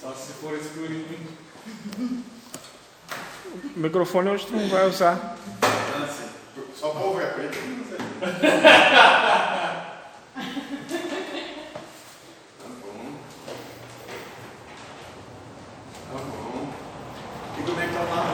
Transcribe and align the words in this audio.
Só 0.00 0.12
se 0.14 0.32
for 0.34 0.54
escurinho. 0.56 1.06
O 3.76 3.78
microfone 3.78 4.30
hoje 4.30 4.46
tu 4.46 4.56
não 4.56 4.68
vai 4.68 4.88
usar. 4.88 5.36
Só 6.74 6.90
povo 6.90 7.20
é 7.20 7.26
preto. 7.26 7.58
não 7.58 7.84
sei. 7.84 7.98
Tá 12.58 12.68
bom. 12.80 13.12
Tá 16.10 16.18
bom. 16.18 16.72
E 17.58 17.62
como 17.62 17.80
é 17.80 17.86
que 17.86 17.92
tá 17.92 18.00
lá? 18.00 18.24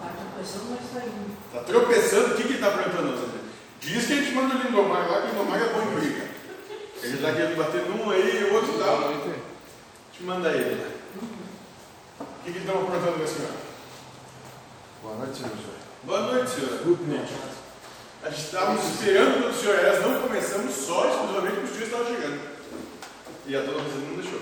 Tá 0.00 0.08
tropeçando, 0.14 0.64
mas 0.70 0.90
tá 0.92 1.08
indo. 1.08 1.36
Tá 1.52 1.60
tropeçando? 1.64 2.34
O 2.34 2.36
que 2.36 2.42
que 2.44 2.52
ele 2.52 2.58
tá 2.58 2.68
aprontando? 2.68 3.08
hoje? 3.14 3.26
Diz 3.80 4.06
que 4.06 4.12
a 4.12 4.16
gente 4.16 4.32
manda 4.34 4.54
o 4.54 4.58
Lindomar 4.62 5.10
lá, 5.10 5.22
que 5.22 5.26
o 5.26 5.30
Lindomar 5.30 5.60
é 5.60 5.68
bom 5.72 5.82
em 5.82 5.94
briga. 5.96 6.26
Ele 7.02 7.18
tá 7.18 7.32
querendo 7.32 7.56
bater 7.56 7.86
num 7.86 8.10
aí, 8.10 8.44
o 8.44 8.54
outro 8.54 8.72
Boa 8.72 8.84
tá. 8.84 9.00
noite. 9.00 9.40
Te 10.12 10.22
manda 10.24 10.50
ele. 10.50 10.86
O 12.18 12.24
que 12.44 12.52
que 12.52 12.58
eles 12.58 12.62
estão 12.62 12.82
aprontando 12.82 13.18
com 13.18 13.24
a 13.24 13.26
senhora? 13.26 13.54
Boa 15.02 15.16
noite, 15.16 15.36
senhor 15.36 15.50
João. 15.50 15.76
Boa 16.04 16.20
noite, 16.32 16.50
senhora. 16.50 16.76
Good 16.84 17.02
night. 17.04 17.32
A 18.22 18.30
gente 18.30 18.44
estávamos 18.44 18.84
esperando 18.84 19.40
pelo 19.40 19.54
senhor 19.54 19.78
Eras, 19.78 20.02
não 20.02 20.22
começamos 20.22 20.74
só 20.74 21.08
exclusivamente 21.08 21.54
porque 21.56 21.70
os 21.70 21.76
dias 21.76 21.88
estavam 21.88 22.06
chegando. 22.06 22.40
E 23.46 23.56
a 23.56 23.60
dona 23.60 23.82
Rosana 23.82 24.06
não 24.08 24.16
deixou. 24.16 24.40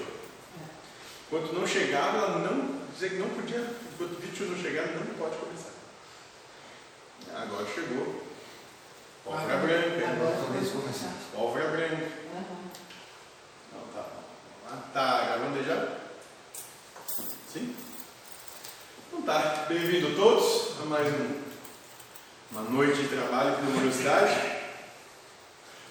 Enquanto 1.27 1.53
não 1.53 1.67
chegava, 1.67 2.17
ela 2.19 2.39
não 2.39 2.81
dizia 2.93 3.09
que 3.11 3.17
não 3.17 3.29
podia, 3.29 3.61
enquanto 3.93 4.13
o 4.13 4.21
vídeo 4.21 4.47
não 4.47 4.57
chegar, 4.63 4.87
não 4.87 5.07
pode 5.19 5.37
começar. 5.37 5.75
Agora 7.35 7.67
chegou. 7.75 8.23
Pólvora 9.25 9.57
branca. 9.57 10.09
Agora 10.09 10.37
Talvez 10.95 11.01
vai 11.01 11.01
comece. 11.01 11.01
começar. 11.01 11.13
Pólvora 11.35 11.69
branca. 11.69 12.09
Aham. 12.35 12.59
Não, 13.73 13.81
tá. 13.93 14.07
Ah, 14.71 14.79
tá 14.93 15.25
gravando 15.27 15.59
aí 15.59 15.65
já? 15.65 15.89
Sim? 17.53 17.77
Então 19.09 19.23
tá. 19.23 19.67
Bem-vindo 19.69 20.09
a 20.09 20.15
todos 20.15 20.81
a 20.81 20.85
mais 20.87 21.09
um, 21.09 21.41
uma 22.53 22.63
noite 22.63 23.03
de 23.03 23.09
trabalho 23.09 23.53
aqui 23.53 23.63
na 23.63 23.71
universidade. 23.71 24.55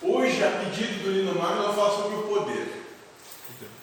Hoje, 0.02 0.44
a 0.44 0.52
pedido 0.52 1.04
do 1.04 1.12
Linomar, 1.12 1.56
nós 1.56 1.76
vamos 1.76 1.76
falar 1.76 2.04
sobre 2.04 2.18
o 2.18 2.24
poder. 2.24 2.84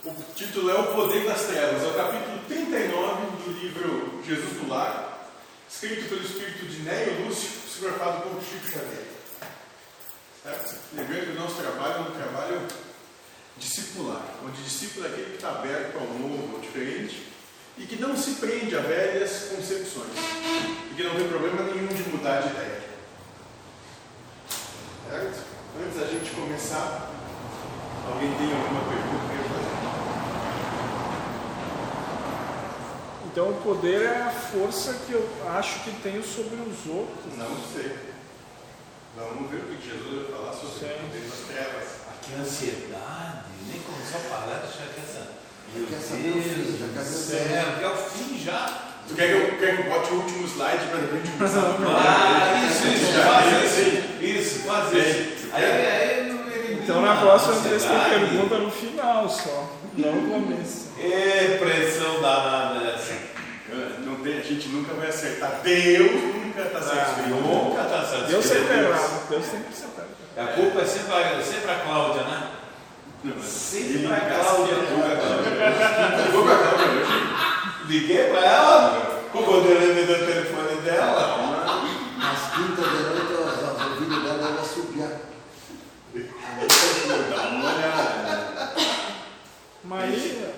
O 0.05 0.35
título 0.35 0.71
é 0.71 0.75
O 0.75 0.95
Poder 0.95 1.27
das 1.27 1.43
Trevas. 1.43 1.83
É 1.83 1.87
o 1.87 1.95
capítulo 1.95 2.39
39 2.49 3.45
do 3.45 3.61
livro 3.61 4.23
Jesus 4.27 4.55
do 4.55 4.69
Lar, 4.69 5.29
escrito 5.69 6.09
pelo 6.09 6.23
espírito 6.23 6.67
de 6.67 6.83
Néio 6.83 7.27
Lúcio, 7.27 7.51
psicografado 7.67 8.23
por 8.23 8.43
Chico 8.43 8.67
Xavier. 8.67 9.20
Certo? 10.43 10.75
Lembrando 10.95 11.27
que 11.27 11.33
o 11.33 11.41
nosso 11.41 11.57
trabalho 11.57 11.95
é 11.95 12.01
um 12.01 12.11
trabalho 12.13 12.67
discipular, 13.59 14.23
onde 14.43 14.63
discípulo 14.63 15.05
é 15.05 15.09
aquele 15.11 15.31
que 15.31 15.35
está 15.35 15.51
aberto 15.51 15.99
ao 15.99 16.07
novo, 16.07 16.57
ao 16.57 16.61
diferente, 16.61 17.27
e 17.77 17.85
que 17.85 17.97
não 17.97 18.17
se 18.17 18.33
prende 18.33 18.75
a 18.75 18.81
velhas 18.81 19.51
concepções, 19.55 20.13
e 20.91 20.95
que 20.95 21.03
não 21.03 21.15
tem 21.15 21.29
problema 21.29 21.63
nenhum 21.65 21.89
de 21.89 22.09
mudar 22.09 22.41
de 22.41 22.49
ideia. 22.49 22.81
Certo? 25.11 25.45
Antes 25.85 26.01
da 26.01 26.07
gente 26.07 26.31
começar, 26.31 27.11
alguém 28.11 28.35
tem 28.37 28.53
alguma 28.53 28.81
pergunta 28.81 29.25
quer 29.29 29.45
fazer? 29.49 29.71
Então 33.27 33.51
o 33.51 33.61
poder 33.63 34.03
é 34.03 34.23
a 34.23 34.31
força 34.31 34.95
que 35.07 35.13
eu 35.13 35.29
acho 35.51 35.85
que 35.85 35.93
tenho 36.03 36.23
sobre 36.23 36.57
os 36.57 36.87
outros. 36.87 37.37
Não 37.37 37.57
sei. 37.75 38.20
Vamos 39.17 39.51
ver 39.51 39.59
o 39.59 39.77
que 39.77 39.89
Jesus 39.89 40.29
vai 40.29 40.39
falar 40.39 40.53
sobre 40.53 40.79
Sim. 40.79 40.95
o 40.95 41.07
poder 41.09 41.23
das 41.29 41.41
trevas. 41.49 41.89
Que 42.23 42.35
ansiedade, 42.41 43.45
nem 43.69 43.81
começou 43.81 44.21
a 44.21 44.25
falar, 44.25 44.63
já 44.63 44.87
quer 44.95 45.07
saber. 45.07 45.41
Meu 45.75 45.87
quer 45.87 45.99
saber 46.01 46.31
o 46.31 46.43
fim, 46.43 46.63
Deus 46.63 46.79
já 46.79 46.87
quer 46.95 47.05
saber. 47.05 47.49
céu, 47.49 47.67
quer 47.81 47.87
o 47.89 47.97
fim 47.97 48.39
já. 48.39 48.83
Tu 49.09 49.15
quer 49.15 49.27
que 49.27 49.33
eu, 49.33 49.59
quer 49.59 49.77
que 49.77 49.83
eu 49.83 49.91
bote 49.93 50.13
o 50.13 50.17
último 50.17 50.47
slide 50.47 50.85
para 50.87 50.99
a 50.99 51.17
gente 51.17 51.31
começar 51.33 51.61
no 51.61 51.89
Ah, 51.89 52.69
isso, 52.71 52.87
isso, 52.87 53.13
faz 53.13 53.73
Sim. 53.73 53.89
isso. 54.21 54.41
Isso, 54.41 54.59
faz 54.67 54.93
isso. 54.93 55.49
Aí, 55.53 55.65
aí 55.65 56.79
Então 56.83 57.01
na 57.03 57.13
a 57.15 57.17
próxima 57.21 57.55
vez 57.55 57.83
tem 57.83 57.99
pergunta 58.11 58.59
no 58.59 58.71
final 58.71 59.29
só, 59.29 59.77
não 59.97 60.13
no 60.15 60.31
começo. 60.47 60.91
É 61.03 61.57
pressão 61.59 62.21
danada 62.21 62.91
essa. 62.91 63.15
Não 64.05 64.17
tem, 64.17 64.39
a 64.39 64.43
gente 64.43 64.69
nunca 64.69 64.93
vai 64.95 65.09
acertar. 65.09 65.61
Deus 65.65 66.11
nunca 66.65 66.79
está 66.79 66.79
Ah, 66.79 66.83
satisfeito. 67.07 67.29
nunca 67.31 67.83
tá 67.85 67.97
satisfeito. 67.99 68.27
Deus 68.31 68.45
sempre 68.45 68.75
é 68.75 68.79
errado, 68.83 69.29
Deus 69.29 69.45
sempre. 69.45 69.71
A 70.37 70.47
culpa 70.55 70.81
é 70.81 70.85
sempre, 70.85 71.13
a- 71.15 71.43
sempre 71.43 71.71
a 71.71 71.75
Cláudia, 71.81 72.23
né? 72.23 72.49
Sempre 73.43 74.07
a 74.13 74.21
Cláudia. 74.21 74.75
Ligou 76.25 76.45
pra 76.45 76.57
câmera 76.59 76.91
hoje. 77.01 77.87
Liguei 77.87 78.25
pra 78.31 78.41
ela, 78.45 79.21
o 79.35 79.43
poder 79.43 79.81
me 79.95 80.03
deu 80.07 80.17
o 80.23 80.27
telefone 80.27 80.81
dela. 80.83 81.37
Às 82.23 82.55
quintas 82.55 82.85
de 82.91 83.03
noite, 83.03 83.33
as, 83.33 83.81
as 83.81 83.87
ouvidas 83.91 84.23
dela 84.23 84.49
eram 84.49 84.61
assobiar. 84.63 85.13
Dá 87.31 87.43
uma 87.49 87.65
olhada. 87.75 88.73
Maria, 89.85 90.55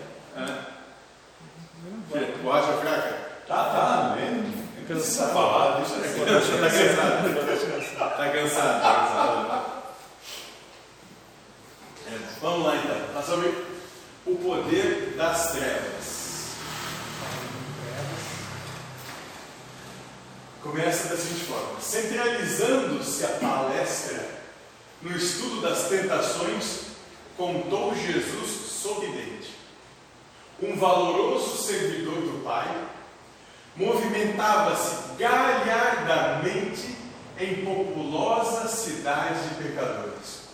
Tu 2.43 2.53
acha 2.53 2.73
fraca? 2.75 3.12
Tá, 3.49 3.65
tá, 3.65 4.17
mesmo. 4.17 4.52
Precisa 4.93 5.29
falar, 5.29 5.81
deixa 5.81 5.95
eu 5.95 6.61
Tá 6.61 6.71
cansado. 6.71 8.17
Tá 8.17 8.31
cansado, 8.31 8.83
tá 8.83 8.95
cansado. 8.95 9.73
É, 12.09 12.19
vamos 12.43 12.67
lá 12.67 12.77
então. 12.77 12.97
Falar 13.09 13.23
sobre 13.23 13.55
o 14.27 14.37
poder 14.37 15.15
das 15.17 15.53
trevas. 15.53 16.57
Começa 20.63 21.09
da 21.09 21.17
seguinte 21.17 21.45
forma: 21.45 21.81
centralizando-se 21.81 23.25
a 23.25 23.29
palestra 23.29 24.29
no 25.01 25.17
estudo 25.17 25.63
das 25.63 25.89
tentações, 25.89 26.81
contou 27.39 27.95
Jesus 27.95 28.51
sorridente. 28.71 29.57
Um 30.63 30.77
valoroso 30.77 31.57
servidor 31.57 32.17
do 32.17 32.45
Pai 32.45 32.69
movimentava-se 33.77 35.16
galhardamente 35.19 36.97
em 37.38 37.65
populosa 37.65 38.69
cidade 38.69 39.49
de 39.49 39.55
pecadores, 39.62 40.49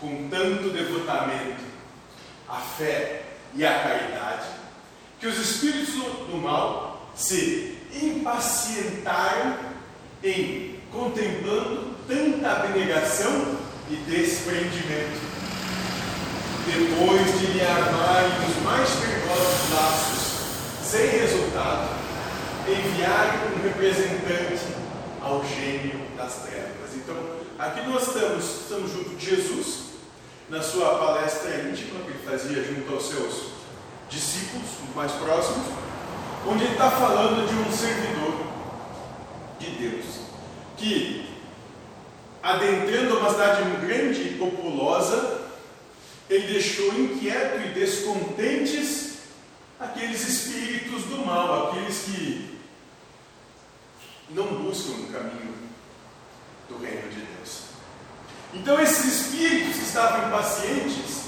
com 0.00 0.28
tanto 0.28 0.70
devotamento, 0.70 1.64
a 2.48 2.56
fé 2.56 3.22
e 3.54 3.66
a 3.66 3.80
caridade, 3.80 4.46
que 5.18 5.26
os 5.26 5.38
espíritos 5.38 5.94
do 5.94 6.36
mal 6.36 7.10
se 7.14 7.78
impacientaram 7.92 9.56
em 10.22 10.78
contemplando 10.92 11.96
tanta 12.06 12.50
abnegação 12.50 13.56
e 13.90 13.96
desprendimento. 13.96 15.26
Depois 16.66 17.40
de 17.40 17.46
lhe 17.46 17.60
armarem 17.62 18.48
os 18.48 18.62
mais 18.62 18.90
perigosos 18.90 19.70
laços, 19.72 20.36
sem 20.82 21.06
resultado, 21.08 21.95
enviaram 22.68 23.54
um 23.54 23.62
representante 23.62 24.74
ao 25.22 25.44
gênio 25.44 26.00
das 26.16 26.42
trevas. 26.42 26.94
Então, 26.94 27.16
aqui 27.58 27.86
nós 27.88 28.08
estamos, 28.08 28.44
estamos 28.62 28.92
junto 28.92 29.10
de 29.10 29.24
Jesus, 29.24 29.86
na 30.48 30.62
sua 30.62 30.98
palestra 30.98 31.68
íntima 31.68 32.00
que 32.00 32.10
ele 32.10 32.24
fazia 32.24 32.62
junto 32.62 32.92
aos 32.92 33.08
seus 33.08 33.56
discípulos, 34.08 34.66
os 34.88 34.94
mais 34.94 35.12
próximos, 35.12 35.66
onde 36.46 36.64
ele 36.64 36.72
está 36.72 36.90
falando 36.90 37.48
de 37.48 37.54
um 37.54 37.76
servidor 37.76 38.46
de 39.58 39.70
Deus, 39.70 40.04
que, 40.76 41.28
adentrando 42.42 43.18
uma 43.18 43.30
cidade 43.30 43.62
grande 43.84 44.22
e 44.22 44.36
populosa, 44.38 45.40
ele 46.28 46.52
deixou 46.52 46.92
inquieto 46.94 47.60
e 47.60 47.72
descontentes 47.72 49.18
aqueles 49.78 50.28
espíritos 50.28 51.04
do 51.04 51.24
mal, 51.24 51.70
aqueles 51.70 51.98
que 52.04 52.55
não 54.30 54.62
buscam 54.62 54.92
o 54.92 55.12
caminho 55.12 55.54
do 56.68 56.78
reino 56.78 57.08
de 57.10 57.20
Deus. 57.20 57.62
Então, 58.54 58.80
esses 58.80 59.04
espíritos 59.04 59.76
que 59.76 59.84
estavam 59.84 60.28
impacientes 60.28 61.26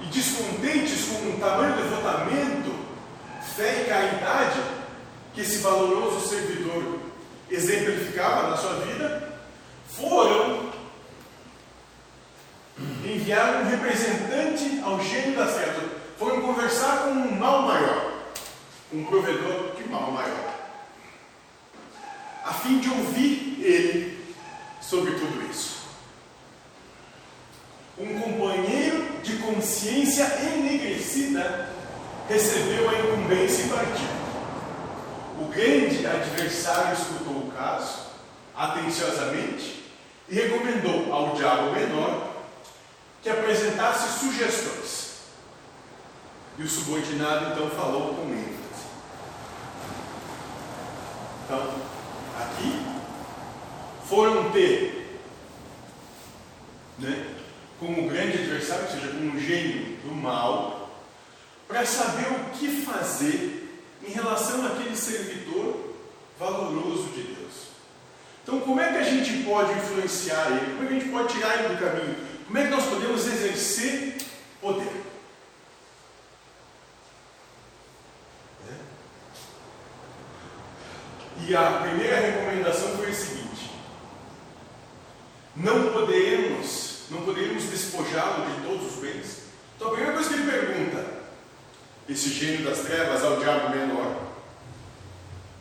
e 0.00 0.06
descontentes 0.06 1.04
com 1.06 1.30
o 1.30 1.38
tamanho 1.38 1.76
devotamento, 1.76 2.74
fé 3.56 3.82
e 3.82 3.88
caridade 3.88 4.60
que 5.34 5.40
esse 5.40 5.58
valoroso 5.58 6.28
servidor 6.28 7.00
exemplificava 7.50 8.50
na 8.50 8.56
sua 8.56 8.74
vida, 8.80 9.38
foram 9.88 10.72
enviar 13.04 13.62
um 13.62 13.68
representante 13.68 14.80
ao 14.84 15.00
gênio 15.02 15.36
das 15.36 15.54
trevas. 15.54 15.90
Foram 16.18 16.40
conversar 16.42 17.04
com 17.04 17.10
um 17.10 17.36
mal 17.36 17.62
maior, 17.62 18.12
um 18.92 19.04
provedor 19.04 19.74
de 19.76 19.88
mal 19.88 20.10
maior, 20.12 20.53
fim 22.64 22.78
de 22.78 22.88
ouvir 22.88 23.58
ele 23.62 24.24
sobre 24.80 25.12
tudo 25.12 25.50
isso. 25.50 25.84
Um 27.98 28.18
companheiro 28.18 29.20
de 29.22 29.36
consciência 29.36 30.24
enegrecida, 30.42 31.68
recebeu 32.26 32.88
a 32.88 32.98
incumbência 32.98 33.64
e 33.64 33.68
partiu. 33.68 34.24
O 35.38 35.44
grande 35.52 36.06
adversário 36.06 36.94
escutou 36.94 37.34
o 37.34 37.52
caso 37.54 38.04
atenciosamente 38.56 39.84
e 40.28 40.34
recomendou 40.34 41.12
ao 41.12 41.34
diabo 41.34 41.72
menor 41.72 42.34
que 43.22 43.28
apresentasse 43.28 44.20
sugestões. 44.20 45.04
E 46.56 46.62
o 46.62 46.68
subordinado 46.68 47.52
então 47.52 47.68
falou 47.70 48.14
com 48.14 48.30
ênfase. 48.30 48.54
Então, 51.44 51.93
foram 54.08 54.50
ter 54.50 55.20
né, 56.98 57.34
como 57.78 58.08
grande 58.08 58.38
adversário, 58.38 58.84
ou 58.84 58.90
seja, 58.90 59.08
com 59.08 59.24
um 59.24 59.40
gênio 59.40 59.96
do 60.04 60.14
mal, 60.14 60.90
para 61.66 61.84
saber 61.84 62.26
o 62.28 62.50
que 62.58 62.82
fazer 62.82 63.82
em 64.06 64.10
relação 64.10 64.66
àquele 64.66 64.96
servidor 64.96 65.94
valoroso 66.38 67.08
de 67.14 67.22
Deus. 67.22 67.34
Então, 68.42 68.60
como 68.60 68.80
é 68.80 68.92
que 68.92 68.98
a 68.98 69.02
gente 69.02 69.44
pode 69.44 69.72
influenciar 69.72 70.50
ele? 70.50 70.74
Como 70.74 70.84
é 70.84 70.86
que 70.86 70.94
a 70.94 70.98
gente 70.98 71.10
pode 71.10 71.32
tirar 71.32 71.58
ele 71.58 71.74
do 71.74 71.80
caminho? 71.80 72.16
Como 72.46 72.58
é 72.58 72.64
que 72.64 72.70
nós 72.70 72.84
podemos 72.84 73.26
exercer 73.26 74.18
poder? 74.60 75.04
E 81.46 81.54
a 81.54 81.70
primeira 81.82 82.20
recomendação 82.20 82.96
foi 82.96 83.10
a 83.10 83.14
seguinte: 83.14 83.70
não 85.56 85.92
podemos, 85.92 87.02
não 87.10 87.22
despojá-lo 87.94 88.46
de 88.50 88.66
todos 88.66 88.94
os 88.94 89.00
bens. 89.00 89.44
Então 89.76 89.88
a 89.88 89.90
primeira 89.92 90.14
coisa 90.14 90.28
que 90.28 90.34
ele 90.34 90.50
pergunta, 90.50 91.04
esse 92.08 92.30
gênio 92.30 92.64
das 92.64 92.80
trevas 92.80 93.22
ao 93.22 93.38
diabo 93.38 93.70
menor, 93.70 94.16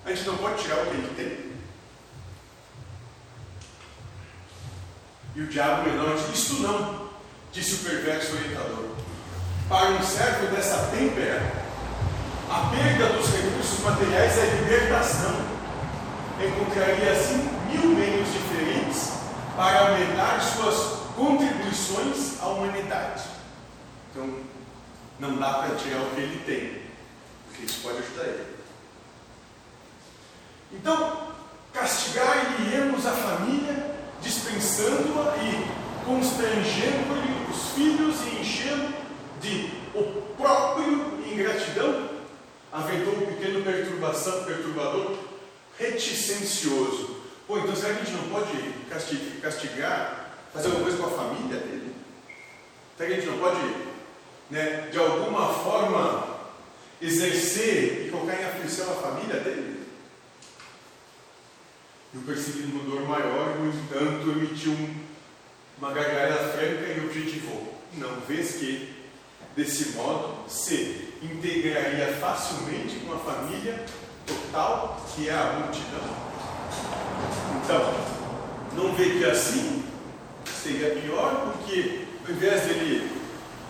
a 0.05 0.09
gente 0.09 0.27
não 0.27 0.37
pode 0.37 0.61
tirar 0.61 0.83
o 0.83 0.85
que 0.87 0.97
ele 0.97 1.13
tem. 1.15 1.53
E 5.35 5.41
o 5.41 5.47
diabo 5.47 5.89
menor 5.89 6.15
diz, 6.15 6.37
isto 6.37 6.61
não, 6.61 7.09
disse 7.51 7.75
o 7.75 7.89
perverso 7.89 8.35
orientador. 8.35 8.89
Para 9.69 9.91
um 9.91 10.03
servo 10.03 10.47
dessa 10.55 10.89
têmpera, 10.91 11.41
a 12.49 12.69
perda 12.69 13.13
dos 13.13 13.27
recursos 13.29 13.79
materiais 13.79 14.37
é 14.37 14.45
libertação 14.61 15.53
encontraria 16.45 17.11
assim 17.11 17.49
mil 17.71 17.95
meios 17.95 18.27
diferentes 18.33 19.13
para 19.55 19.91
aumentar 19.91 20.41
suas 20.41 21.02
contribuições 21.15 22.41
à 22.41 22.47
humanidade. 22.47 23.23
Então, 24.11 24.39
não 25.19 25.37
dá 25.37 25.53
para 25.53 25.75
tirar 25.75 26.01
o 26.01 26.09
que 26.15 26.21
ele 26.21 26.43
tem, 26.45 26.81
porque 27.47 27.65
isso 27.65 27.81
pode 27.81 27.99
ajudar 27.99 28.23
ele. 28.23 28.53
Então, 30.71 31.33
castigar-lhe-emos 31.71 33.05
a 33.05 33.11
família, 33.11 33.95
dispensando-a 34.21 35.35
e 35.37 36.05
constrangendo-lhe 36.05 37.51
os 37.51 37.69
filhos 37.73 38.15
e 38.21 38.41
enchendo 38.41 38.93
de 39.39 39.71
o 39.93 40.21
próprio 40.35 41.19
ingratidão, 41.31 42.09
aventou 42.71 43.13
um 43.13 43.25
pequeno 43.27 43.63
perturbação, 43.63 44.43
perturbador 44.45 45.17
reticencioso. 45.77 47.17
Pô, 47.47 47.57
então 47.57 47.75
será 47.75 47.93
que 47.93 48.01
a 48.01 48.03
gente 48.05 48.17
não 48.17 48.29
pode 48.29 48.57
castigar, 49.41 50.22
fazer 50.53 50.67
alguma 50.67 50.83
coisa 50.83 50.97
com 50.97 51.07
a 51.07 51.17
família 51.17 51.57
dele? 51.57 51.95
Será 52.95 53.09
que 53.09 53.15
a 53.15 53.19
gente 53.19 53.29
não 53.29 53.39
pode, 53.39 53.75
né, 54.51 54.89
de 54.91 54.97
alguma 54.99 55.51
forma, 55.51 56.27
exercer 57.01 58.05
e 58.05 58.11
colocar 58.11 58.39
em 58.39 58.45
aflição 58.45 58.91
a 58.91 59.01
família 59.01 59.39
dele? 59.39 59.83
E 62.13 62.17
o 62.17 62.21
perseguidor 62.21 63.01
maior, 63.07 63.57
no 63.57 63.69
entanto, 63.69 64.29
emitiu 64.29 64.77
uma 65.79 65.91
gargalhada 65.91 66.49
franca 66.49 66.85
e 66.85 67.03
objetivou: 67.03 67.73
Não 67.93 68.19
vês 68.27 68.57
que, 68.57 68.93
desse 69.55 69.93
modo, 69.93 70.47
se 70.47 71.15
integraria 71.23 72.15
facilmente 72.19 72.97
com 72.97 73.13
a 73.13 73.17
família 73.17 73.83
total, 74.27 75.03
que 75.15 75.27
é 75.27 75.33
a 75.33 75.59
multidão. 75.59 76.23
Então, 77.63 77.93
não 78.75 78.93
vê 78.93 79.09
que 79.09 79.25
assim 79.25 79.82
seria 80.63 80.95
pior, 80.95 81.51
porque 81.51 82.05
ao 82.25 82.33
invés 82.33 82.61
dele 82.61 83.11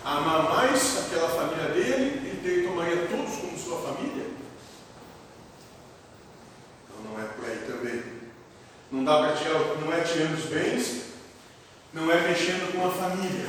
amar 0.04 0.44
mais 0.44 1.04
aquela 1.04 1.28
família 1.28 1.70
dele, 1.70 2.40
ele 2.44 2.68
tomaria 2.68 3.08
todos 3.08 3.34
como 3.36 3.58
sua 3.58 3.80
família. 3.80 4.26
Então 6.84 7.10
não 7.10 7.20
é 7.20 7.24
por 7.24 7.44
aí 7.46 7.58
também. 7.66 8.02
Não 8.92 9.02
dá 9.02 9.18
para 9.18 9.36
tirar, 9.36 9.58
não 9.84 9.92
é 9.92 10.02
tirando 10.02 10.38
os 10.38 10.44
bens, 10.44 11.06
não 11.92 12.12
é 12.12 12.28
mexendo 12.28 12.72
com 12.72 12.86
a 12.86 12.90
família. 12.90 13.46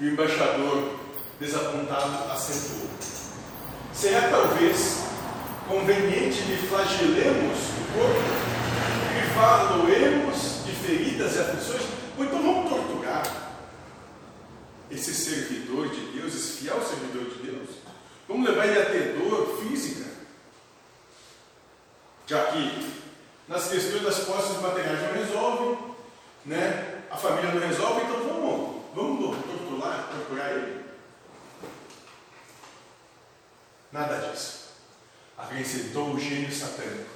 E 0.00 0.06
o 0.06 0.12
embaixador 0.12 0.98
desapontado 1.38 2.32
acentuou. 2.32 2.88
Será 3.92 4.28
talvez 4.28 5.02
conveniente 5.68 6.40
lhe 6.44 6.66
flagelemos 6.66 7.58
o 7.58 7.92
corpo, 7.92 8.22
privá-lo-emos 9.12 10.34
de 10.36 10.53
feridas 10.84 11.36
e 11.36 11.38
aflições, 11.40 11.82
ou 12.16 12.24
então 12.24 12.42
vamos 12.42 12.70
torturar 12.70 13.52
esse 14.90 15.14
servidor 15.14 15.88
de 15.88 16.00
Deus, 16.12 16.34
esse 16.34 16.58
fiel 16.58 16.80
servidor 16.82 17.24
de 17.24 17.50
Deus. 17.50 17.68
Vamos 18.28 18.48
levar 18.48 18.66
ele 18.66 18.80
a 18.80 18.86
ter 18.86 19.18
dor 19.18 19.58
física, 19.60 20.10
já 22.26 22.44
que 22.46 23.02
nas 23.48 23.68
questões 23.68 24.02
das 24.02 24.20
posses 24.20 24.60
materiais 24.60 25.02
não 25.02 25.12
resolvem, 25.12 25.78
né? 26.46 27.02
a 27.10 27.16
família 27.16 27.52
não 27.52 27.66
resolve, 27.66 28.02
então 28.02 28.20
vamos, 28.22 28.82
vamos 28.94 29.36
torturar, 29.44 30.08
torturar 30.10 30.50
ele. 30.52 30.84
Nada 33.92 34.16
disso 34.28 34.64
acrescentou 35.36 36.12
o 36.12 36.20
gênio 36.20 36.52
satânico. 36.52 37.10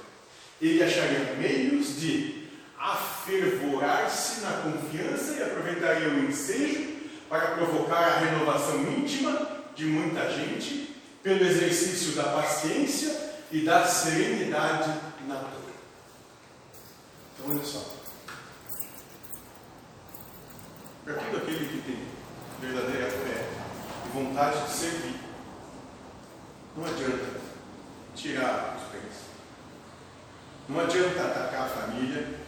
Ele 0.61 0.83
acharia 0.83 1.35
meios 1.35 1.99
de 1.99 2.38
afervorar-se 2.79 4.41
na 4.41 4.51
confiança 4.63 5.33
e 5.33 5.43
aproveitaria 5.43 6.07
o 6.09 6.25
ensejo 6.25 6.97
para 7.27 7.51
provocar 7.51 7.99
a 7.99 8.19
renovação 8.19 8.81
íntima 8.83 9.47
de 9.75 9.85
muita 9.85 10.31
gente 10.31 10.95
pelo 11.21 11.45
exercício 11.45 12.13
da 12.13 12.23
paciência 12.23 13.29
e 13.51 13.61
da 13.61 13.85
serenidade 13.85 14.89
na 15.27 15.35
dor. 15.35 15.59
Então, 17.33 17.51
olha 17.51 17.63
só. 17.63 17.95
Para 21.03 21.15
todo 21.15 21.37
aquele 21.37 21.65
que 21.67 21.81
tem 21.81 22.07
verdadeira 22.61 23.09
fé 23.09 23.49
e 24.05 24.09
vontade 24.09 24.65
de 24.65 24.71
servir, 24.71 25.19
não 26.77 26.85
adianta 26.85 27.39
tirar 28.15 28.77
os 28.77 28.91
bens. 28.91 29.15
Não 30.67 30.79
adianta 30.79 31.23
atacar 31.23 31.65
a 31.65 31.69
família. 31.69 32.38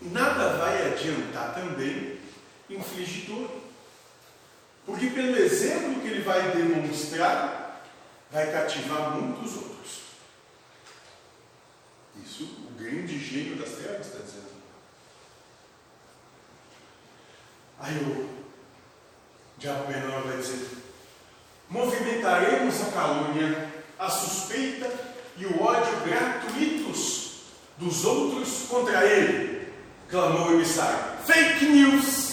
Nada 0.00 0.56
vai 0.56 0.92
adiantar 0.92 1.54
também 1.54 2.18
infligir 2.70 3.26
dor. 3.26 3.50
Porque 4.86 5.10
pelo 5.10 5.36
exemplo 5.36 6.00
que 6.00 6.08
ele 6.08 6.22
vai 6.22 6.52
demonstrar, 6.52 7.82
vai 8.30 8.50
cativar 8.52 9.10
muitos 9.12 9.56
outros. 9.56 10.02
Isso 12.24 12.44
o 12.44 12.72
grande 12.78 13.18
gênio 13.18 13.56
das 13.56 13.70
trevas 13.70 14.06
está 14.06 14.18
dizendo. 14.18 14.48
Aí 17.80 17.96
o 17.96 18.28
diabo 19.58 19.92
menor 19.92 20.22
vai 20.22 20.36
dizer: 20.38 20.78
movimentaremos 21.68 22.80
a 22.82 22.92
calúnia 22.92 23.78
a 23.98 24.08
suspeita 24.08 24.90
e 25.36 25.46
o 25.46 25.62
ódio 25.62 26.00
gratuitos 26.04 27.42
dos 27.76 28.04
outros 28.04 28.66
contra 28.68 29.04
ele, 29.04 29.57
clamou 30.08 30.48
o 30.48 30.54
emissário. 30.54 30.98
Fake 31.24 31.64
news! 31.66 32.28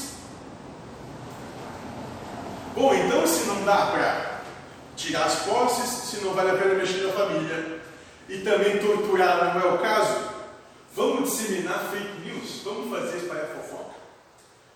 Bom, 2.74 2.94
então 2.94 3.26
se 3.26 3.46
não 3.46 3.64
dá 3.64 3.88
para 3.88 4.42
tirar 4.96 5.26
as 5.26 5.44
posses, 5.44 5.90
se 5.90 6.18
não 6.24 6.34
vale 6.34 6.52
a 6.52 6.56
pena 6.56 6.76
mexer 6.76 7.08
na 7.08 7.14
família 7.14 7.82
e 8.28 8.40
também 8.40 8.80
torturar 8.80 9.56
não 9.56 9.62
é 9.62 9.74
o 9.74 9.78
caso, 9.78 10.30
vamos 10.94 11.32
disseminar 11.32 11.90
fake 11.92 12.28
news, 12.28 12.62
vamos 12.64 12.90
fazer 12.90 13.18
espalhar 13.18 13.48
fofoca. 13.48 13.96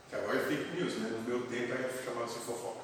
Que 0.10 0.16
agora 0.16 0.38
é 0.38 0.44
fake 0.46 0.78
news, 0.78 0.94
né? 0.96 1.10
No 1.12 1.22
meu 1.28 1.42
tempo 1.48 1.74
era 1.74 1.90
chamado-se 2.04 2.40
fofoca. 2.40 2.80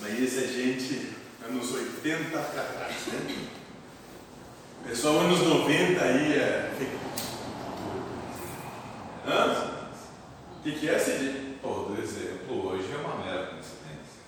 Mas 0.00 0.22
esse 0.22 0.44
é 0.44 0.46
gente 0.46 1.12
anos 1.48 1.72
80 1.72 2.38
para 2.38 2.62
trás, 2.62 3.06
né? 3.08 3.48
Pessoal, 4.86 5.18
anos 5.20 5.40
90 5.40 6.02
aí 6.02 6.38
é. 6.38 6.97
Hã? 9.28 9.70
O 10.58 10.62
que, 10.62 10.72
que 10.72 10.88
é, 10.88 10.98
Cid? 10.98 11.58
Todo 11.60 12.00
exemplo 12.00 12.66
hoje 12.66 12.90
é 12.90 12.96
uma 12.96 13.16
mera 13.16 13.48
coincidência. 13.48 14.22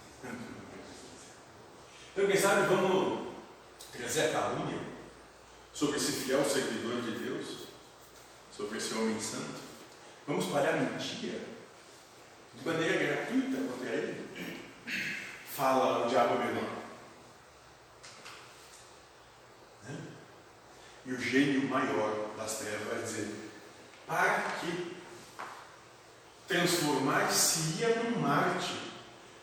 Então, 2.13 2.27
quem 2.27 2.37
sabe 2.37 2.67
vamos 2.67 3.29
trazer 3.93 4.27
a 4.27 4.33
calúnia 4.33 4.79
sobre 5.73 5.97
esse 5.97 6.13
fiel 6.13 6.45
servidor 6.45 7.01
de 7.01 7.13
Deus, 7.13 7.69
sobre 8.55 8.77
esse 8.77 8.93
homem 8.95 9.19
santo. 9.19 9.61
Vamos 10.27 10.45
espalhar 10.45 10.77
mentira 10.77 11.41
de 12.55 12.67
maneira 12.67 12.99
gratuita 12.99 13.57
contra 13.57 13.89
ele. 13.89 14.29
Fala 15.47 16.05
o 16.05 16.09
diabo 16.11 16.39
menor. 16.39 16.71
Né? 19.85 19.99
E 21.07 21.13
o 21.13 21.21
gênio 21.21 21.69
maior 21.69 22.35
das 22.37 22.59
trevas 22.59 22.89
vai 22.89 23.03
dizer: 23.03 23.40
para 24.11 24.41
que 24.59 24.97
transformar-se-ia 26.49 28.03
num 28.03 28.19
Marte, 28.19 28.75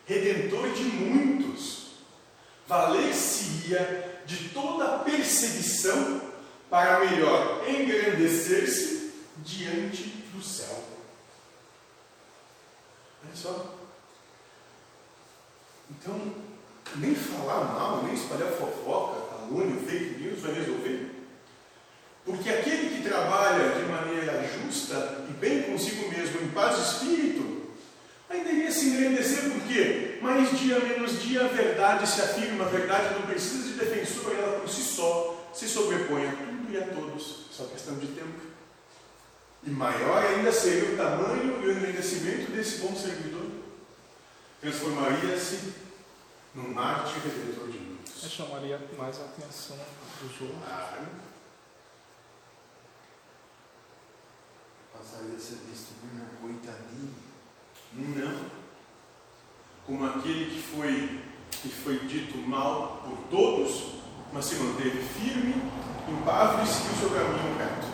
redentor 0.06 0.70
de 0.74 0.82
muitos, 0.82 1.92
valer-se-ia 2.66 4.22
de 4.26 4.50
toda 4.50 4.98
perseguição 4.98 6.20
para 6.68 7.00
melhor 7.00 7.66
engrandecer-se 7.66 9.14
diante 9.38 10.02
do 10.34 10.42
céu. 10.42 10.84
Olha 13.24 13.34
só. 13.34 13.74
Então, 15.90 16.34
nem 16.96 17.14
falar 17.14 17.64
mal, 17.72 18.02
nem 18.02 18.12
espalhar 18.12 18.52
fofoca, 18.52 19.34
calúnia, 19.34 19.80
fake 19.80 20.20
news 20.20 20.40
vai 20.40 20.52
resolver. 20.52 21.17
Porque 22.28 22.50
aquele 22.50 22.94
que 22.94 23.08
trabalha 23.08 23.70
de 23.70 23.84
maneira 23.84 24.46
justa 24.46 25.24
e 25.30 25.32
bem 25.32 25.62
consigo 25.62 26.10
mesmo, 26.10 26.42
em 26.42 26.50
paz 26.50 26.76
de 26.76 26.82
espírito, 26.82 27.72
ainda 28.28 28.50
iria 28.50 28.70
se 28.70 28.90
engrandecer, 28.90 29.50
porque 29.50 30.18
mais 30.20 30.50
dia 30.58 30.78
menos 30.78 31.22
dia 31.22 31.46
a 31.46 31.48
verdade 31.48 32.06
se 32.06 32.20
afirma, 32.20 32.66
a 32.66 32.68
verdade 32.68 33.14
não 33.14 33.22
precisa 33.22 33.66
de 33.66 33.78
defensor, 33.78 34.34
ela 34.36 34.60
por 34.60 34.68
si 34.68 34.82
só 34.82 35.50
se 35.54 35.66
sobrepõe 35.66 36.28
a 36.28 36.32
tudo 36.32 36.70
e 36.70 36.76
a 36.76 36.86
todos, 36.88 37.46
só 37.50 37.64
questão 37.64 37.96
de 37.96 38.08
tempo. 38.08 38.40
E 39.64 39.70
maior 39.70 40.22
ainda 40.22 40.52
seria 40.52 40.92
o 40.92 40.96
tamanho 40.98 41.62
e 41.62 41.66
o 41.66 41.72
engrandecimento 41.72 42.52
desse 42.52 42.80
bom 42.80 42.94
servidor. 42.94 43.46
Transformaria-se 44.60 45.72
num 46.54 46.74
mártir 46.74 47.22
redentor 47.22 47.68
de 47.68 47.78
muitos. 47.78 48.22
Eu 48.22 48.28
chamaria 48.28 48.78
mais 48.98 49.18
a 49.18 49.24
atenção 49.24 49.78
dos 50.20 50.40
outros. 50.42 50.58
Claro. 50.62 51.28
Passaria 54.98 55.36
a 55.36 55.38
ser 55.38 55.58
visto 55.70 55.94
como 56.00 56.24
coitadinho. 56.40 57.14
Não. 57.92 58.58
Como 59.86 60.04
aquele 60.04 60.50
que 60.50 60.60
foi, 60.60 61.20
que 61.52 61.68
foi 61.68 62.00
dito 62.00 62.36
mal 62.38 63.02
por 63.04 63.16
todos, 63.30 63.94
mas 64.32 64.44
se 64.44 64.56
manteve 64.56 65.00
firme, 65.00 65.54
impávido 66.08 66.64
e 66.64 66.66
seguiu 66.66 66.94
seu 66.98 67.10
caminho 67.10 67.58
reto. 67.58 67.86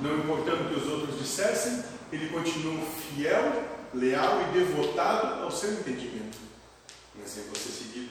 Não 0.00 0.18
importando 0.18 0.64
o 0.64 0.68
que 0.68 0.80
os 0.80 0.86
outros 0.86 1.18
dissessem, 1.18 1.82
ele 2.12 2.28
continuou 2.28 2.86
fiel, 2.86 3.64
leal 3.92 4.40
e 4.42 4.52
devotado 4.52 5.42
ao 5.42 5.50
seu 5.50 5.72
entendimento. 5.72 6.38
Exemplo 7.20 7.52
a 7.56 7.58
ser 7.58 7.70
seguido. 7.70 8.10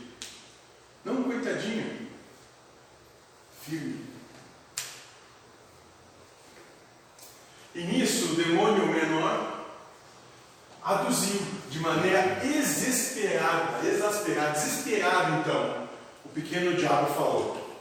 Não 1.06 1.24
coitadinho, 1.24 2.10
firme. 3.62 4.17
E 7.76 7.82
nisso 7.82 8.34
o 8.34 8.36
demônio 8.36 8.88
menor 8.88 9.66
aduziu 10.84 11.42
de 11.70 11.80
maneira 11.80 12.42
exasperada, 12.44 13.86
exasperada, 13.86 14.52
desesperada 14.52 15.40
então, 15.40 15.88
o 16.26 16.30
pequeno 16.30 16.76
diabo 16.76 17.14
falou: 17.14 17.80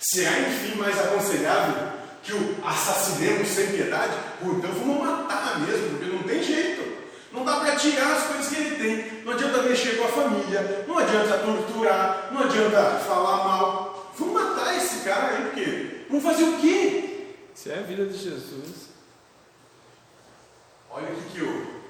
Será 0.00 0.40
enfim 0.40 0.76
mais 0.76 0.98
aconselhável 0.98 1.92
que 2.22 2.32
o 2.32 2.56
assassinemos 2.64 3.48
sem 3.48 3.68
piedade? 3.68 4.14
Ou 4.42 4.54
então 4.54 4.70
vamos 4.72 5.06
matar 5.06 5.60
mesmo, 5.60 5.90
porque 5.90 6.14
não 6.14 6.22
tem 6.24 6.42
jeito. 6.42 6.94
Não 7.32 7.44
dá 7.44 7.56
para 7.60 7.76
tirar 7.76 8.12
as 8.12 8.24
coisas 8.24 8.48
que 8.48 8.54
ele 8.56 8.76
tem. 8.76 9.22
Não 9.24 9.32
adianta 9.32 9.62
mexer 9.62 9.96
com 9.96 10.04
a 10.04 10.08
família, 10.08 10.84
não 10.86 10.98
adianta 10.98 11.38
torturar, 11.38 12.28
não 12.32 12.42
adianta 12.42 13.00
falar 13.00 13.44
mal. 13.44 14.12
Vamos 14.16 14.34
matar 14.34 14.76
esse 14.76 15.00
cara 15.00 15.36
aí, 15.36 15.42
porque 15.42 16.06
vamos 16.08 16.24
fazer 16.24 16.44
o 16.44 16.58
quê? 16.58 17.26
Se 17.54 17.70
é 17.70 17.78
a 17.78 17.82
vida 17.82 18.06
de 18.06 18.16
Jesus, 18.16 18.93
Olha 20.96 21.12
o 21.12 21.16
que, 21.16 21.30
que 21.30 21.42
o 21.42 21.80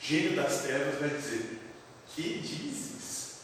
gênio 0.00 0.34
das 0.34 0.62
trevas 0.62 0.98
vai 0.98 1.10
dizer. 1.10 1.60
Que 2.08 2.38
dizes? 2.38 3.40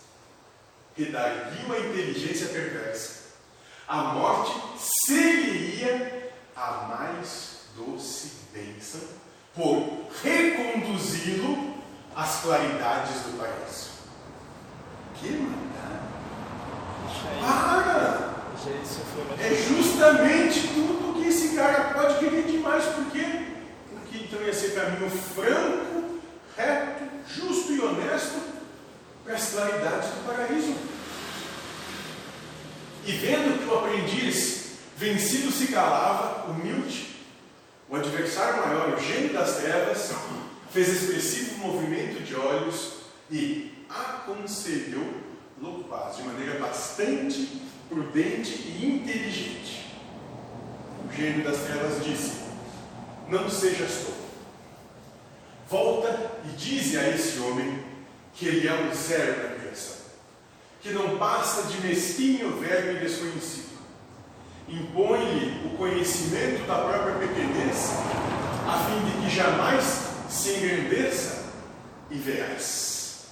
Redarguiu 0.96 1.74
a 1.74 1.78
inteligência 1.80 2.48
perversa. 2.48 3.20
A 3.86 4.14
morte 4.14 4.58
seria 5.06 6.32
a 6.56 6.88
mais 6.88 7.64
doce 7.76 8.32
bênção 8.54 9.02
por 9.54 10.08
reconduzi-lo 10.22 11.74
às 12.16 12.40
claridades 12.40 13.20
do 13.24 13.36
paraíso. 13.36 13.90
Que 15.16 15.28
aí. 15.28 15.60
Para! 17.42 18.30
É 19.38 19.54
justamente 19.54 20.68
tudo 20.68 21.20
que 21.20 21.28
esse 21.28 21.54
cara 21.54 21.92
pode 21.92 22.18
querer 22.18 22.44
demais. 22.44 22.84
Por 22.86 23.10
quê? 23.10 23.20
Porque 23.20 23.49
então 24.32 24.52
ser 24.52 24.74
caminho 24.74 25.10
franco, 25.10 26.20
reto, 26.56 27.04
justo 27.26 27.72
e 27.72 27.80
honesto 27.80 28.40
para 29.24 29.34
as 29.34 29.50
claridades 29.50 30.08
do 30.10 30.26
paraíso. 30.26 30.74
E 33.06 33.12
vendo 33.12 33.58
que 33.58 33.68
o 33.68 33.78
aprendiz 33.78 34.72
vencido 34.96 35.50
se 35.50 35.68
calava, 35.68 36.50
humilde, 36.50 37.16
o 37.88 37.96
adversário 37.96 38.66
maior, 38.66 38.94
o 38.94 39.00
gênio 39.00 39.32
das 39.32 39.56
trevas, 39.56 40.12
fez 40.70 40.88
expressivo 40.88 41.58
movimento 41.58 42.22
de 42.22 42.36
olhos 42.36 43.00
e 43.30 43.72
aconselhou 43.88 45.30
Loupaz 45.60 46.16
de 46.16 46.22
maneira 46.22 46.58
bastante 46.58 47.60
prudente 47.88 48.50
e 48.50 48.86
inteligente. 48.86 49.92
O 51.06 51.12
gênio 51.12 51.44
das 51.44 51.58
trevas 51.58 52.02
disse: 52.02 52.40
Não 53.28 53.50
sejas 53.50 54.04
tolo. 54.06 54.19
Volta 55.70 56.32
e 56.44 56.48
dize 56.56 56.98
a 56.98 57.08
esse 57.10 57.38
homem 57.38 57.80
que 58.34 58.44
ele 58.44 58.66
é 58.66 58.74
um 58.74 58.92
zero 58.92 59.40
da 59.40 59.54
criação, 59.54 59.98
que 60.80 60.90
não 60.90 61.16
passa 61.16 61.68
de 61.68 61.80
mesquinho 61.86 62.58
verme 62.58 62.98
desconhecido. 62.98 63.78
Impõe-lhe 64.66 65.68
o 65.68 65.76
conhecimento 65.76 66.66
da 66.66 66.74
própria 66.74 67.18
pequenez, 67.20 67.90
a 68.66 68.84
fim 68.84 69.04
de 69.04 69.22
que 69.22 69.36
jamais 69.36 69.84
se 70.28 70.54
engrandeça 70.54 71.52
e 72.10 72.16
verás. 72.16 73.26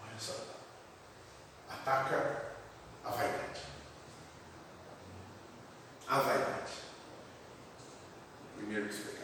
Olha 0.00 0.18
só. 0.18 0.32
Ataca 1.68 2.44
a 3.04 3.10
vaidade. 3.10 3.60
A 6.08 6.18
vaidade. 6.18 6.72
Primeiro 8.56 8.86
dos 8.86 8.96
pecados. 8.96 9.21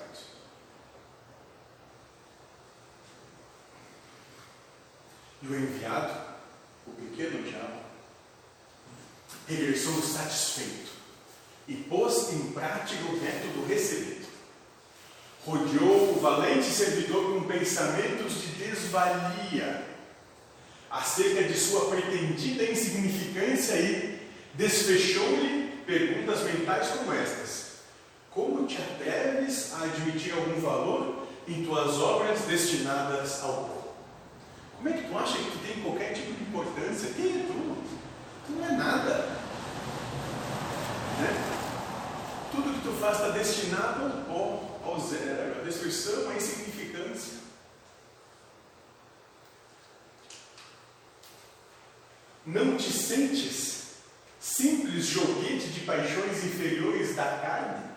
E 5.42 5.46
o 5.46 5.54
enviado, 5.54 6.12
o 6.86 6.90
pequeno 6.90 7.42
diabo, 7.42 7.80
regressou 9.46 10.02
satisfeito 10.02 10.90
e 11.66 11.74
pôs 11.74 12.32
em 12.32 12.52
prática 12.52 13.04
o 13.04 13.16
método 13.16 13.66
recebido. 13.66 14.26
Rodeou 15.46 16.16
o 16.16 16.20
valente 16.20 16.64
servidor 16.64 17.34
com 17.34 17.46
pensamentos 17.46 18.42
de 18.42 18.48
desvalia 18.48 19.86
acerca 20.90 21.44
de 21.44 21.58
sua 21.58 21.88
pretendida 21.88 22.64
insignificância 22.64 23.74
e 23.76 24.18
desfechou-lhe 24.54 25.82
perguntas 25.86 26.42
mentais 26.42 26.88
como 26.88 27.12
estas: 27.12 27.66
Como 28.30 28.66
te 28.66 28.78
atreves 28.78 29.72
a 29.74 29.84
admitir 29.84 30.32
algum 30.32 30.60
valor 30.60 31.26
em 31.46 31.64
tuas 31.64 31.96
obras 31.98 32.40
destinadas 32.42 33.42
ao 33.42 33.64
povo? 33.64 33.77
Como 34.78 34.88
é 34.90 34.92
que 34.92 35.08
tu 35.08 35.18
acha 35.18 35.36
que 35.38 35.50
tu 35.50 35.58
tem 35.58 35.82
qualquer 35.82 36.14
tipo 36.14 36.32
de 36.32 36.42
importância? 36.44 37.12
Quem 37.14 37.26
é 37.26 37.46
tu? 37.46 37.76
Tu 38.46 38.52
não 38.52 38.64
é 38.64 38.72
nada. 38.72 39.14
Né? 41.18 41.58
Tudo 42.52 42.74
que 42.74 42.86
tu 42.86 42.92
faz 43.00 43.16
está 43.16 43.30
destinado 43.30 44.04
ao 44.04 44.10
pó, 44.22 44.80
ao 44.84 45.00
zero, 45.00 45.60
à 45.60 45.64
destruição, 45.64 46.30
à 46.30 46.34
insignificância. 46.34 47.38
Não 52.46 52.76
te 52.76 52.92
sentes 52.92 53.96
simples 54.38 55.06
joguete 55.06 55.70
de 55.70 55.80
paixões 55.80 56.44
inferiores 56.44 57.16
da 57.16 57.24
carne? 57.24 57.88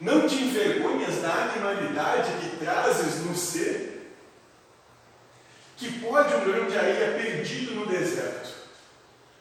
Não 0.00 0.28
te 0.28 0.36
envergonhas 0.36 1.20
da 1.20 1.32
animalidade 1.32 2.30
que 2.40 2.56
trazes 2.58 3.24
no 3.26 3.36
ser? 3.36 3.91
Que 5.82 5.98
pode 5.98 6.32
um 6.36 6.44
grão 6.44 6.68
de 6.68 6.78
areia 6.78 7.18
perdido 7.18 7.74
no 7.74 7.86
deserto? 7.86 8.54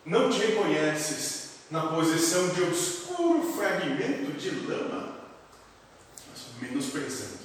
Não 0.04 0.32
te 0.32 0.40
reconheces 0.40 1.52
na 1.70 1.82
posição 1.82 2.50
de 2.50 2.64
obscuro 2.64 3.44
fragmento 3.54 4.32
de 4.32 4.50
lama? 4.66 5.18
Mas 6.32 6.48
menosprezando 6.60 7.42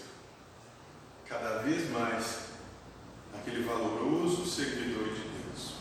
cada 1.28 1.58
vez 1.58 1.90
mais 1.90 2.46
aquele 3.34 3.64
valoroso 3.64 4.46
servidor 4.46 5.04
de 5.04 5.20
Deus. 5.20 5.74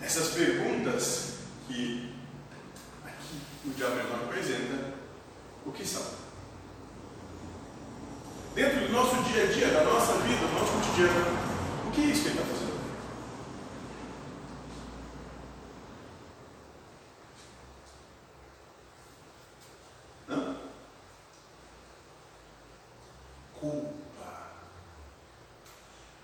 Essas 0.00 0.30
perguntas 0.30 1.34
que 1.68 2.12
aqui 3.04 3.40
o 3.64 3.70
diabo 3.70 3.94
menor 3.94 4.24
apresenta, 4.24 4.94
o 5.66 5.72
que 5.72 5.86
são? 5.86 6.02
Dentro 8.54 8.86
do 8.86 8.92
nosso 8.92 9.16
dia 9.24 9.44
a 9.44 9.46
dia, 9.46 9.68
da 9.68 9.82
nossa 9.82 10.12
vida, 10.18 10.46
do 10.46 10.52
nosso 10.52 10.72
cotidiano, 10.72 11.38
o 11.88 11.90
que 11.90 12.02
é 12.02 12.04
isso 12.04 12.22
que 12.22 12.28
ele 12.28 12.38
está 12.38 12.54
fazendo? 12.54 12.74
Hã? 20.28 20.56
Culpa. 23.64 24.50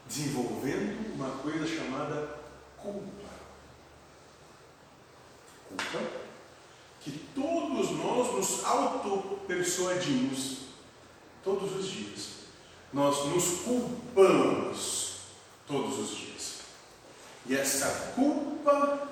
Desenvolvendo 0.07 1.15
uma 1.15 1.31
coisa 1.39 1.67
chamada 1.67 2.39
culpa. 2.77 3.31
Culpa 5.67 6.21
que 7.01 7.13
todos 7.35 7.93
nós 7.93 8.35
nos 8.35 8.63
auto-persuadimos 8.63 10.65
todos 11.43 11.77
os 11.77 11.87
dias. 11.87 12.29
Nós 12.93 13.25
nos 13.29 13.63
culpamos 13.63 15.21
todos 15.67 15.99
os 15.99 16.11
dias. 16.11 16.59
E 17.47 17.57
essa 17.57 18.13
culpa 18.15 19.09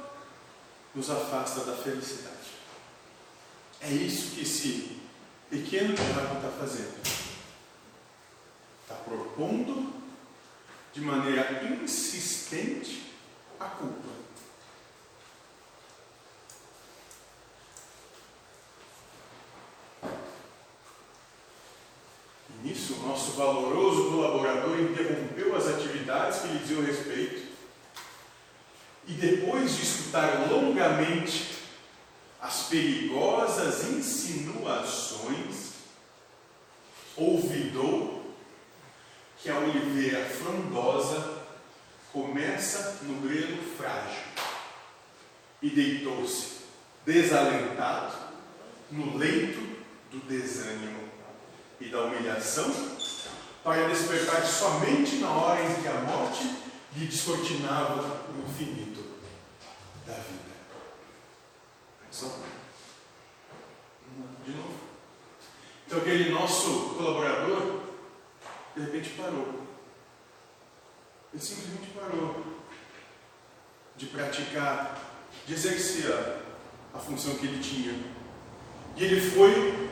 nos 0.94 1.08
afasta 1.08 1.60
da 1.60 1.74
felicidade. 1.74 2.36
É 3.80 3.88
isso 3.88 4.34
que 4.34 4.42
esse 4.42 5.00
pequeno 5.48 5.94
diabo 5.94 6.36
está 6.36 6.50
fazendo. 6.60 7.17
Propondo 9.38 9.92
de 10.92 11.00
maneira 11.00 11.62
insistente 11.62 13.04
a 13.60 13.66
culpa. 13.66 14.08
E 22.50 22.66
nisso, 22.66 22.94
o 22.94 23.06
nosso 23.06 23.36
valoroso 23.36 24.10
colaborador 24.10 24.80
interrompeu 24.80 25.54
as 25.54 25.68
atividades 25.68 26.40
que 26.40 26.48
lhe 26.48 26.58
diziam 26.58 26.82
respeito 26.82 27.46
e 29.06 29.12
depois 29.12 29.76
de 29.76 29.82
escutar 29.84 30.50
longamente 30.50 31.58
as 32.40 32.64
perigosas 32.64 33.84
insinuações, 33.84 35.74
ouvidou 37.16 38.17
que 39.40 39.50
a 39.50 39.58
oliveira 39.58 40.24
frondosa 40.24 41.38
começa 42.12 42.98
no 43.02 43.20
grelo 43.20 43.62
frágil 43.76 44.22
e 45.62 45.70
deitou-se, 45.70 46.58
desalentado, 47.04 48.16
no 48.90 49.16
leito 49.16 49.60
do 50.10 50.18
desânimo 50.26 51.08
e 51.80 51.88
da 51.88 52.02
humilhação, 52.02 52.72
para 53.62 53.88
despertar 53.88 54.44
somente 54.44 55.16
na 55.16 55.30
hora 55.30 55.62
em 55.62 55.82
que 55.82 55.88
a 55.88 55.94
morte 55.94 56.56
lhe 56.96 57.06
descortinava 57.06 58.24
o 58.30 58.48
infinito 58.48 59.04
da 60.06 60.14
vida. 60.14 60.48
Só. 62.10 62.26
De 64.44 64.52
novo. 64.52 64.74
Então 65.86 65.98
aquele 65.98 66.30
nosso 66.30 66.94
colaborador, 66.96 67.87
de 68.78 68.84
repente 68.84 69.10
parou. 69.10 69.66
Ele 71.32 71.42
simplesmente 71.42 71.88
parou 71.88 72.44
de 73.96 74.06
praticar, 74.06 74.96
de 75.44 75.52
exercer 75.52 76.12
a, 76.94 76.98
função 76.98 77.34
que 77.34 77.46
ele 77.46 77.60
tinha. 77.60 77.92
E 78.96 79.04
ele 79.04 79.20
foi 79.20 79.90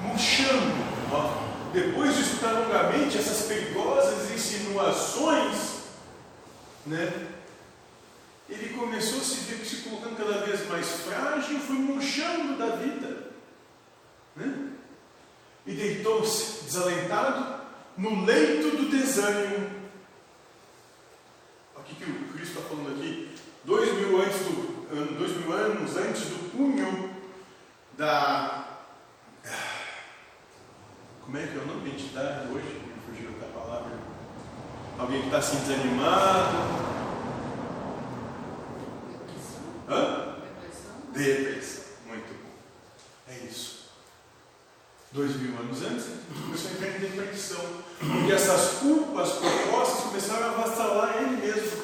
murchando. 0.00 0.72
Ó, 1.12 1.72
depois 1.72 2.16
de 2.16 2.22
escutar 2.22 2.52
longamente 2.52 3.18
essas 3.18 3.46
perigosas 3.46 4.30
insinuações, 4.30 5.80
né? 6.86 7.28
ele 8.48 8.74
começou 8.74 9.20
a 9.20 9.24
se 9.24 9.40
ver 9.40 9.64
se 9.64 9.88
colocando 9.88 10.16
cada 10.16 10.44
vez 10.46 10.66
mais 10.68 10.88
frágil, 10.88 11.60
foi 11.60 11.76
murchando 11.76 12.58
da 12.58 12.76
vida. 12.76 13.30
Né? 14.34 14.79
E 15.66 15.72
deitou-se 15.72 16.64
desalentado 16.64 17.60
no 17.96 18.24
leito 18.24 18.76
do 18.76 18.90
desânimo. 18.90 19.70
O 21.76 21.82
que, 21.82 21.94
que 21.94 22.10
o 22.10 22.32
Cristo 22.32 22.58
está 22.58 22.68
falando 22.68 22.92
aqui? 22.96 23.30
Dois 23.64 23.92
mil, 23.92 24.22
antes 24.22 24.38
do, 24.38 25.18
dois 25.18 25.36
mil 25.36 25.52
anos 25.52 25.96
antes 25.96 26.22
do 26.22 26.50
punho 26.50 27.14
da. 27.96 28.66
Como 31.24 31.36
é 31.36 31.46
que 31.46 31.58
é 31.58 31.60
o 31.60 31.66
nome 31.66 31.82
que 31.82 31.88
a 31.88 31.98
gente 31.98 32.06
está 32.06 32.46
hoje? 32.50 32.80
Me 32.86 33.02
fugiu 33.06 33.30
da 33.38 33.46
palavra. 33.46 33.92
Alguém 34.98 35.20
que 35.20 35.26
está 35.26 35.38
assim 35.38 35.58
desanimado, 35.60 36.90
Hã? 39.90 40.36
Depressão. 41.12 41.82
Muito 42.06 42.28
bom. 42.28 42.50
É 43.28 43.38
isso. 43.44 43.90
Dois 45.12 45.34
mil 45.36 45.58
anos 45.58 45.82
antes, 45.82 46.06
começou 46.44 46.70
a 46.70 46.74
entrar 46.74 46.88
em 46.88 47.00
depressão. 47.00 47.64
Porque 47.98 48.32
essas 48.32 48.78
culpas 48.78 49.32
propostas 49.32 50.04
começaram 50.04 50.46
a 50.46 50.50
avassalar 50.50 51.16
ele 51.16 51.44
mesmo. 51.44 51.82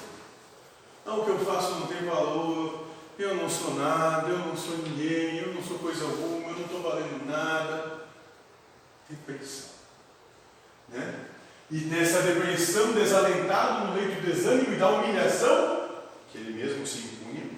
Não, 1.04 1.20
o 1.20 1.24
que 1.24 1.30
eu 1.30 1.38
faço 1.44 1.74
não 1.74 1.86
tem 1.88 2.04
valor, 2.04 2.86
eu 3.18 3.34
não 3.34 3.48
sou 3.48 3.74
nada, 3.74 4.28
eu 4.28 4.38
não 4.38 4.56
sou 4.56 4.78
ninguém, 4.78 5.38
eu 5.38 5.54
não 5.54 5.62
sou 5.62 5.78
coisa 5.78 6.04
alguma, 6.04 6.48
eu 6.48 6.54
não 6.54 6.64
estou 6.66 6.82
valendo 6.82 7.26
nada. 7.26 8.06
Depressão. 9.08 9.70
Né? 10.88 11.26
E 11.70 11.78
nessa 11.78 12.22
depressão, 12.22 12.92
desalentado 12.92 13.86
no 13.86 13.94
leito 13.94 14.20
do 14.20 14.26
desânimo 14.26 14.72
e 14.72 14.76
da 14.76 14.88
humilhação, 14.88 15.88
que 16.30 16.38
ele 16.38 16.62
mesmo 16.62 16.86
se 16.86 16.98
impunha, 16.98 17.50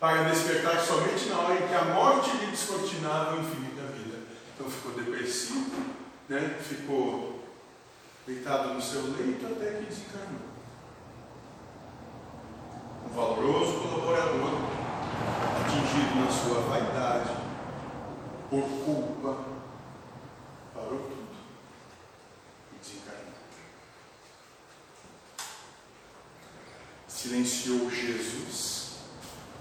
para 0.00 0.24
despertar 0.24 0.80
somente 0.80 1.26
na 1.28 1.40
hora 1.40 1.54
em 1.54 1.68
que 1.68 1.74
a 1.74 1.84
morte 1.84 2.36
lhe 2.38 2.46
descortinava 2.46 3.36
vida. 3.36 3.85
Então 4.66 4.78
ficou 4.78 4.92
depressivo, 4.94 5.70
né? 6.28 6.58
ficou 6.60 7.40
deitado 8.26 8.74
no 8.74 8.82
seu 8.82 9.02
leito 9.12 9.46
até 9.46 9.74
que 9.74 9.84
desencarnou. 9.84 10.40
Um 13.04 13.14
valoroso 13.14 13.78
colaborador, 13.78 14.58
atingido 15.60 16.16
na 16.16 16.30
sua 16.32 16.62
vaidade, 16.62 17.30
por 18.50 18.62
culpa, 18.84 19.44
parou 20.74 20.98
tudo 20.98 21.28
e 22.72 22.78
desencarnou. 22.80 23.34
Silenciou 27.06 27.88
Jesus 27.88 28.96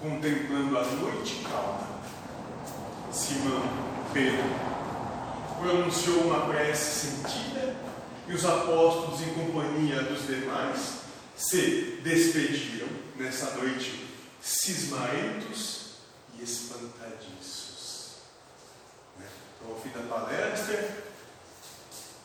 contemplando 0.02 0.80
a 0.80 0.84
noite 0.84 1.44
calma, 1.48 2.00
Simão 3.12 3.62
Pedro 4.12 4.76
pronunciou 5.66 6.26
uma 6.26 6.48
prece 6.48 7.08
sentida 7.08 7.76
e 8.28 8.34
os 8.34 8.46
apóstolos, 8.46 9.22
em 9.22 9.34
companhia 9.34 10.04
dos 10.04 10.28
demais, 10.28 11.00
se 11.36 12.00
despediram 12.04 12.88
nessa 13.18 13.52
noite 13.56 14.06
cismaentos 14.42 15.96
e 16.38 16.44
espantadiços. 16.44 18.18
Então, 19.18 19.74
ao 19.74 19.82
fim 19.82 19.90
da 19.90 20.02
palestra, 20.02 21.04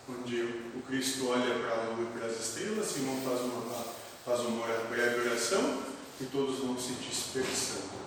onde 0.09 0.43
o 0.75 0.83
Cristo 0.87 1.29
olha 1.31 1.59
para 1.61 1.71
a 1.71 1.85
lua 1.91 2.03
e 2.03 2.19
para 2.19 2.27
as 2.27 2.39
estrelas, 2.39 2.89
Simão 2.89 3.23
faz 3.23 3.41
uma, 3.41 3.85
faz 4.25 4.41
uma 4.41 4.67
breve 4.91 5.29
oração 5.29 5.83
e 6.21 6.25
todos 6.27 6.59
vão 6.59 6.79
se 6.79 6.93
dispersando. 6.95 8.01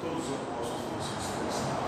Todos 0.00 0.26
os 0.26 0.34
apóstolos 0.34 0.82
vão 0.90 1.00
se 1.00 1.16
dispersando. 1.16 1.84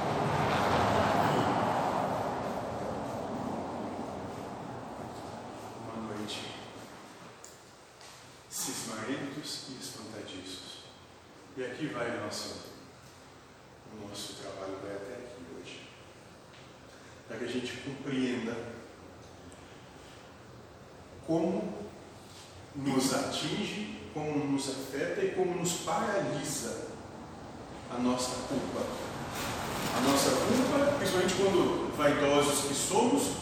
Uma 5.84 6.14
noite 6.14 6.40
cismarentos 8.48 9.66
E 11.56 11.64
aqui 11.64 11.86
vai 11.86 12.18
o 12.18 12.20
nosso, 12.22 12.66
o 13.92 14.08
nosso 14.08 14.34
trabalho, 14.34 14.78
vai 14.82 14.94
até 14.94 15.14
aqui 15.14 15.42
hoje. 15.58 15.88
Para 17.26 17.38
que 17.38 17.44
a 17.44 17.48
gente 17.48 17.76
compreenda 17.78 18.54
como 21.26 21.74
nos 22.74 23.14
atinge, 23.14 23.96
como 24.12 24.52
nos 24.52 24.68
afeta 24.68 25.24
e 25.24 25.30
como 25.30 25.54
nos 25.56 25.72
paralisa 25.78 26.86
a 27.94 27.98
nossa 27.98 28.36
culpa. 28.48 28.86
A 29.96 30.00
nossa 30.00 30.30
culpa, 30.30 30.92
principalmente 30.98 31.34
quando 31.34 31.96
vaidosos 31.96 32.66
que 32.66 32.74
somos, 32.74 33.32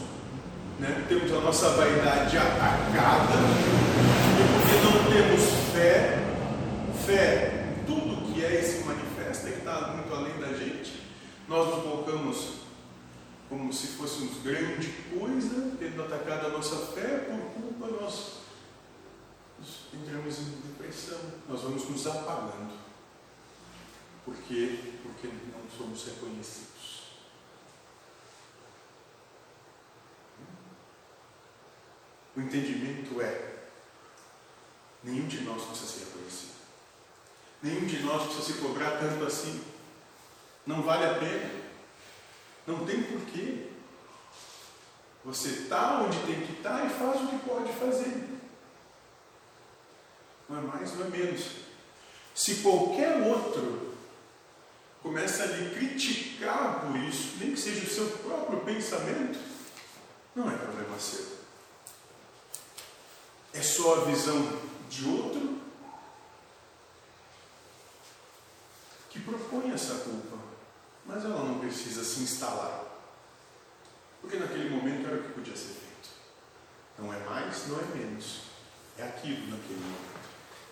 né, 0.78 1.04
temos 1.08 1.32
a 1.32 1.40
nossa 1.40 1.70
vaidade 1.70 2.36
atacada, 2.36 3.34
e 4.38 4.44
porque 4.52 4.76
não 4.84 5.12
temos 5.12 5.42
fé, 5.72 6.18
fé 7.06 7.64
tudo 7.86 8.32
que 8.32 8.44
é 8.44 8.60
e 8.60 8.62
se 8.62 8.84
manifesta, 8.84 9.50
que 9.50 9.58
está 9.58 9.94
muito 9.94 10.14
além 10.14 10.38
da 10.40 10.56
gente, 10.56 11.02
nós 11.48 11.68
nos 11.68 11.82
colocamos 11.82 12.63
como 13.48 13.72
se 13.72 13.88
fôssemos 13.88 14.42
grande 14.42 14.92
coisa, 15.18 15.76
tendo 15.78 16.02
atacado 16.02 16.46
a 16.46 16.50
nossa 16.50 16.87
fé, 16.92 17.18
por 17.18 17.62
culpa 17.62 18.02
nós 18.02 18.44
entramos 19.92 20.38
em 20.38 20.50
depressão, 20.68 21.20
nós 21.48 21.61
vamos 21.62 21.88
nos 21.88 22.07
apagando. 22.07 22.72
Por 24.24 24.35
quê? 24.37 24.78
Porque 25.02 25.28
não 25.28 25.68
somos 25.76 26.04
reconhecidos. 26.07 26.74
O 32.37 32.40
entendimento 32.40 33.20
é: 33.20 33.66
nenhum 35.02 35.28
de 35.28 35.42
nós 35.42 35.62
precisa 35.62 35.87
ser 35.87 36.04
reconhecido. 36.07 36.54
Nenhum 37.62 37.87
de 37.87 38.02
nós 38.02 38.24
precisa 38.24 38.52
se 38.54 38.61
cobrar 38.61 38.98
tanto 38.98 39.24
assim. 39.24 39.62
Não 40.66 40.83
vale 40.83 41.04
a 41.04 41.14
pena. 41.18 41.63
Não 42.66 42.85
tem 42.85 43.03
porquê. 43.03 43.68
Você 45.24 45.48
está 45.48 46.03
onde 46.03 46.18
tem 46.27 46.46
que 46.46 46.53
estar 46.53 46.85
e 46.85 46.90
faz 46.90 47.20
o 47.20 47.29
que 47.29 47.38
pode 47.48 47.72
fazer. 47.72 48.29
Não 50.48 50.59
é 50.59 50.61
mais, 50.61 50.94
não 50.94 51.07
é 51.07 51.09
menos. 51.09 51.46
Se 52.35 52.57
qualquer 52.57 53.22
outro 53.22 53.94
começa 55.03 55.42
a 55.44 55.46
lhe 55.46 55.74
criticar 55.74 56.81
por 56.81 56.96
isso, 56.96 57.37
nem 57.38 57.53
que 57.53 57.61
seja 57.61 57.87
o 57.87 57.90
seu 57.90 58.18
próprio 58.18 58.61
pensamento, 58.61 59.38
não 60.35 60.50
é 60.50 60.57
problema 60.57 60.98
seu. 60.98 61.27
É 63.53 63.62
só 63.62 64.03
a 64.03 64.05
visão 64.07 64.61
de 64.88 65.09
outro 65.09 65.61
que 69.11 69.20
propõe 69.20 69.70
essa 69.72 69.94
culpa, 69.96 70.37
mas 71.06 71.24
ela 71.24 71.44
não 71.44 71.58
precisa 71.58 72.02
se 72.04 72.20
instalar. 72.22 72.82
Porque 74.20 74.36
naquele 74.38 74.70
momento 74.70 75.06
era 75.06 75.16
o 75.16 75.22
que 75.22 75.32
podia 75.32 75.56
ser 75.56 75.74
feito. 75.74 76.08
Não 76.98 77.12
é 77.12 77.18
mais, 77.20 77.68
não 77.68 77.78
é 77.78 77.84
menos. 77.96 78.40
É 78.98 79.02
aquilo 79.04 79.50
naquele 79.50 79.80
momento. 79.80 80.14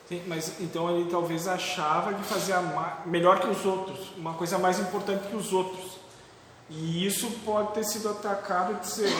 Sim, 0.09 0.23
mas 0.27 0.61
então 0.61 0.91
ele 0.91 1.11
talvez 1.11 1.47
achava 1.49 2.15
que 2.15 2.23
fazia 2.25 2.61
ma- 2.61 3.03
melhor 3.07 3.41
que 3.41 3.47
os 3.49 3.65
outros, 3.65 4.11
uma 4.17 4.35
coisa 4.35 4.59
mais 4.59 4.79
importante 4.79 5.29
que 5.29 5.37
os 5.37 5.53
outros. 5.53 5.93
E 6.71 7.07
isso 7.07 7.31
pode 7.45 7.75
ter 7.75 7.85
sido 7.85 8.09
atacado 8.09 8.73
e 8.73 8.77
dizer, 8.77 9.13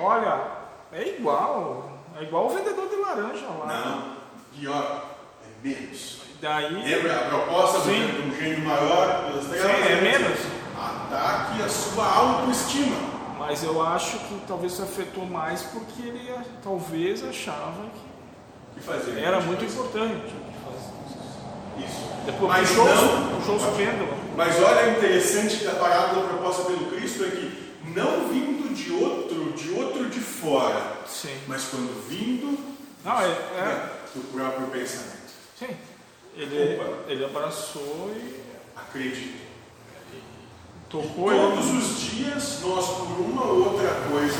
olha, 0.00 0.52
é 0.92 1.16
igual, 1.16 1.90
é 2.16 2.22
igual 2.22 2.46
o 2.46 2.50
vendedor 2.50 2.88
de 2.88 2.96
laranja 2.96 3.46
lá. 3.46 3.66
Não, 3.66 4.16
pior, 4.58 5.16
é 5.42 5.66
menos. 5.66 6.20
Daí, 6.40 6.72
Lembra 6.82 7.16
a 7.16 7.28
proposta 7.28 7.78
do 7.78 7.84
Sim. 7.86 8.06
de 8.06 8.28
um 8.28 8.36
gênio 8.36 8.64
maior? 8.66 9.24
pelas 9.24 9.44
sim, 9.44 9.66
é 9.90 10.00
menos. 10.02 10.38
Ataque 10.78 11.62
a 11.62 11.68
sua 11.68 12.06
autoestima. 12.06 12.96
Mas 13.38 13.62
eu 13.62 13.80
acho 13.86 14.18
que 14.18 14.40
talvez 14.46 14.72
isso 14.72 14.82
afetou 14.82 15.24
mais 15.24 15.62
porque 15.62 16.02
ele 16.02 16.30
talvez 16.62 17.22
achava 17.24 17.84
E 18.76 18.80
fazer 18.80 19.12
que 19.12 19.20
era 19.20 19.38
isso, 19.38 19.46
muito 19.46 19.62
mas- 19.64 19.72
importante. 19.72 20.34
Isso. 21.78 22.06
Depois 22.26 22.50
Mas 22.52 22.68
puxou, 22.68 22.84
não- 22.86 23.76
pêndulos. 23.76 24.14
Mas 24.36 24.62
olha 24.62 24.88
o 24.88 24.90
interessante 24.98 25.64
da 25.64 25.72
parábola 25.74 26.28
proposta 26.28 26.64
pelo 26.64 26.86
Cristo 26.90 27.24
é 27.24 27.28
que 27.30 27.74
não 27.94 28.28
vindo 28.28 28.74
de 28.74 28.92
outro, 28.92 29.52
de 29.52 29.70
outro 29.72 30.08
de 30.10 30.20
fora, 30.20 30.82
Sim. 31.06 31.36
mas 31.46 31.64
quando 31.64 32.06
vindo 32.08 32.58
Não, 33.04 33.20
é, 33.20 33.24
é, 33.26 33.60
né, 33.62 33.90
do 34.14 34.20
próprio 34.32 34.66
pensamento. 34.66 35.30
sim. 35.58 35.68
Ele, 36.36 36.78
ele 37.08 37.24
abraçou 37.24 38.12
e 38.14 38.46
Acredite. 38.76 39.34
tocou 40.90 41.32
ele. 41.32 41.40
Todos 41.40 41.70
os 41.70 42.00
dias, 42.00 42.60
nós, 42.62 42.86
por 42.86 43.20
uma 43.20 43.44
ou 43.46 43.72
outra 43.72 43.88
coisa 44.10 44.38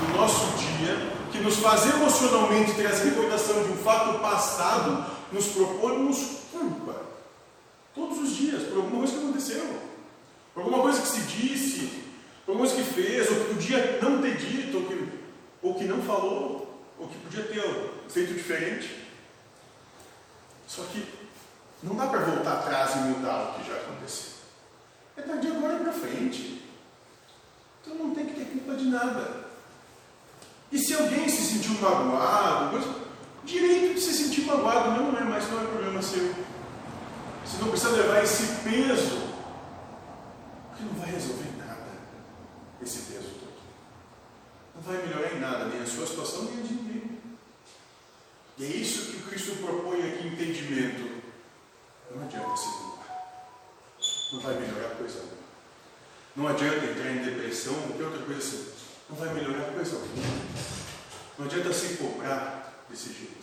do 0.00 0.16
nosso 0.16 0.46
dia, 0.58 0.94
que 1.32 1.38
nos 1.38 1.56
faz 1.56 1.86
emocionalmente 1.86 2.74
ter 2.74 2.84
essa 2.84 3.04
recordação 3.04 3.62
de 3.64 3.72
um 3.72 3.76
fato 3.76 4.18
passado, 4.20 5.06
nos 5.32 5.46
propomos 5.46 6.18
culpa. 6.52 7.00
Todos 7.94 8.18
os 8.18 8.36
dias, 8.36 8.62
por 8.64 8.76
alguma 8.76 8.98
coisa 8.98 9.12
que 9.14 9.18
aconteceu, 9.18 9.80
por 10.52 10.60
alguma 10.64 10.82
coisa 10.82 11.00
que 11.00 11.08
se 11.08 11.20
disse, 11.22 12.02
por 12.44 12.52
alguma 12.52 12.68
coisa 12.68 12.84
que 12.84 12.92
fez, 12.94 13.30
ou 13.30 13.36
que 13.36 13.54
podia 13.54 13.98
não 14.02 14.20
ter 14.20 14.36
dito, 14.36 14.76
ou 14.76 14.84
que, 14.84 15.08
ou 15.62 15.74
que 15.74 15.84
não 15.84 16.02
falou, 16.02 16.84
ou 16.98 17.08
que 17.08 17.16
podia 17.18 17.44
ter 17.44 17.90
feito 18.10 18.34
diferente. 18.34 19.02
Só 20.66 20.82
que 20.84 21.21
não 21.82 21.96
dá 21.96 22.06
para 22.06 22.20
voltar 22.20 22.52
atrás 22.54 22.94
e 22.94 22.98
mudar 22.98 23.50
o 23.50 23.54
que 23.54 23.68
já 23.68 23.76
aconteceu. 23.76 24.32
É 25.16 25.36
de 25.36 25.48
agora 25.48 25.78
para 25.78 25.92
frente. 25.92 26.62
Então 27.80 27.94
não 27.96 28.14
tem 28.14 28.26
que 28.26 28.34
ter 28.34 28.44
culpa 28.46 28.74
de 28.74 28.84
nada. 28.84 29.42
E 30.70 30.78
se 30.78 30.94
alguém 30.94 31.28
se 31.28 31.42
sentiu 31.42 31.74
magoado, 31.80 32.78
direito 33.44 33.94
de 33.94 34.00
se 34.00 34.12
sentir 34.12 34.46
magoado, 34.46 34.90
não 34.92 35.18
é 35.18 35.24
mais, 35.24 35.50
não 35.50 35.62
é 35.62 35.66
problema 35.66 36.00
seu. 36.00 36.34
Você 37.44 37.58
não 37.60 37.68
precisa 37.68 37.90
levar 37.90 38.22
esse 38.22 38.46
peso, 38.62 39.20
porque 40.68 40.84
não 40.84 40.94
vai 40.94 41.10
resolver 41.10 41.50
nada, 41.58 41.90
esse 42.80 43.12
peso 43.12 43.28
todo. 43.40 43.52
Não 44.76 44.82
vai 44.82 45.06
melhorar 45.06 45.34
em 45.34 45.40
nada, 45.40 45.64
nem 45.66 45.82
a 45.82 45.86
sua 45.86 46.06
situação, 46.06 46.44
nem 46.44 46.60
a 46.60 46.66
de 46.66 46.74
ninguém. 46.74 47.20
E 48.58 48.64
é 48.64 48.68
isso 48.68 49.10
que 49.10 49.22
Cristo 49.28 49.56
propõe 49.56 49.98
aqui, 49.98 50.28
entendimento. 50.28 51.11
Não 54.32 54.40
vai 54.40 54.54
melhorar 54.54 54.94
coisa 54.96 55.18
alguma. 55.20 55.42
Não 56.34 56.48
adianta 56.48 56.86
entrar 56.86 57.10
em 57.10 57.22
depressão 57.24 57.74
ou 57.74 57.82
qualquer 57.88 58.04
outra 58.04 58.22
coisa 58.22 58.40
assim. 58.40 58.72
Não 59.10 59.16
vai 59.16 59.34
melhorar 59.34 59.72
coisa 59.72 59.96
alguma. 59.96 60.26
Não 61.38 61.46
adianta 61.46 61.72
se 61.72 61.96
cobrar 61.96 62.84
desse 62.88 63.12
jeito. 63.12 63.42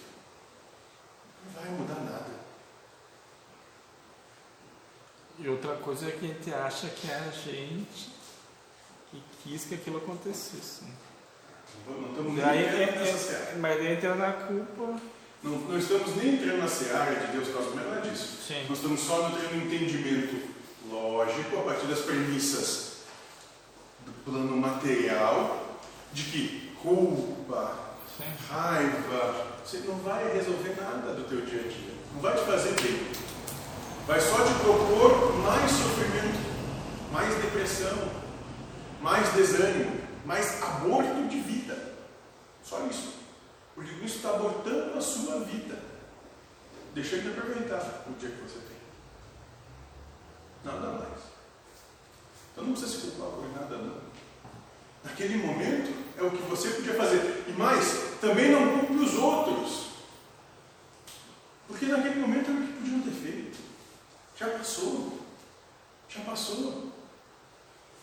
Não 1.46 1.62
vai 1.62 1.72
mudar 1.72 1.96
nada. 2.02 2.40
E 5.38 5.48
outra 5.48 5.76
coisa 5.76 6.08
é 6.08 6.12
que 6.12 6.26
a 6.26 6.28
gente 6.28 6.54
acha 6.54 6.90
que 6.90 7.10
é 7.10 7.16
a 7.16 7.32
gente 7.32 8.10
que 9.12 9.24
quis 9.44 9.66
que 9.66 9.76
aquilo 9.76 9.98
acontecesse. 9.98 10.84
Não, 11.88 11.94
não 12.02 12.10
estamos 12.10 12.34
nem 12.34 12.44
Daí 12.46 12.64
entrando 12.66 12.82
é- 12.82 12.86
nessa 13.00 13.12
é- 13.12 13.18
seara. 13.18 13.58
mas 13.60 13.78
daí 13.78 13.94
entra 13.94 14.16
na 14.16 14.34
culpa. 14.34 15.02
Não, 15.42 15.52
não 15.58 15.78
estamos 15.80 16.16
nem 16.18 16.34
entrando 16.34 16.58
na 16.58 16.68
seara 16.68 17.16
de 17.16 17.28
Deus 17.32 17.48
causa 17.54 17.70
não 17.74 17.98
é 17.98 18.02
disso. 18.02 18.40
Sim. 18.46 18.66
Nós 18.68 18.78
estamos 18.80 19.00
só 19.00 19.30
no 19.30 19.56
entendimento 19.56 20.59
lógico 20.90 21.60
a 21.60 21.64
partir 21.64 21.88
das 21.88 22.00
premissas 22.00 23.04
do 24.06 24.12
plano 24.24 24.58
material 24.58 25.78
de 26.12 26.24
que 26.24 26.76
culpa, 26.82 27.90
raiva, 28.50 29.48
você 29.64 29.78
não 29.80 29.96
vai 30.00 30.34
resolver 30.34 30.76
nada 30.82 31.14
do 31.14 31.24
teu 31.28 31.42
dia 31.42 31.62
a 31.62 31.68
dia. 31.68 31.94
Não 32.14 32.22
vai 32.22 32.36
te 32.36 32.46
fazer 32.46 32.74
bem. 32.82 33.08
Vai 34.08 34.20
só 34.20 34.44
te 34.44 34.54
propor 34.62 35.38
mais 35.44 35.72
sofrimento, 35.72 36.40
mais 37.12 37.36
depressão, 37.36 38.10
mais 39.02 39.32
desânimo, 39.34 40.02
mais 40.26 40.62
aborto 40.64 41.28
de 41.28 41.40
vida. 41.40 41.94
Só 42.64 42.86
isso. 42.88 43.20
Porque 43.76 43.94
com 43.94 44.06
isso 44.06 44.18
está 44.18 44.32
abortando 44.32 44.98
a 44.98 45.02
sua 45.02 45.42
vida. 45.42 45.78
Deixando 46.96 47.24
de 47.24 47.30
aproveitar 47.30 48.04
o 48.08 48.14
dia 48.14 48.30
que 48.30 48.42
você 48.42 48.60
tem. 48.60 48.79
Nada 50.64 50.92
mais. 50.92 51.20
Então 52.52 52.66
não 52.66 52.74
precisa 52.74 52.92
se 52.92 53.08
culpar 53.08 53.30
por 53.30 53.50
nada 53.54 53.78
não. 53.78 54.10
Naquele 55.04 55.38
momento 55.38 55.94
é 56.18 56.24
o 56.24 56.32
que 56.32 56.44
você 56.44 56.70
podia 56.70 56.96
fazer. 56.96 57.46
E 57.48 57.52
mais, 57.54 58.18
também 58.20 58.52
não 58.52 58.80
culpe 58.80 59.04
os 59.04 59.14
outros. 59.16 59.90
Porque 61.68 61.86
naquele 61.86 62.20
momento 62.20 62.50
era 62.50 62.60
o 62.60 62.68
que 62.68 62.74
podiam 62.74 63.02
ter 63.02 63.12
feito. 63.12 63.58
Já 64.36 64.50
passou. 64.50 65.20
Já 66.10 66.22
passou. 66.22 66.92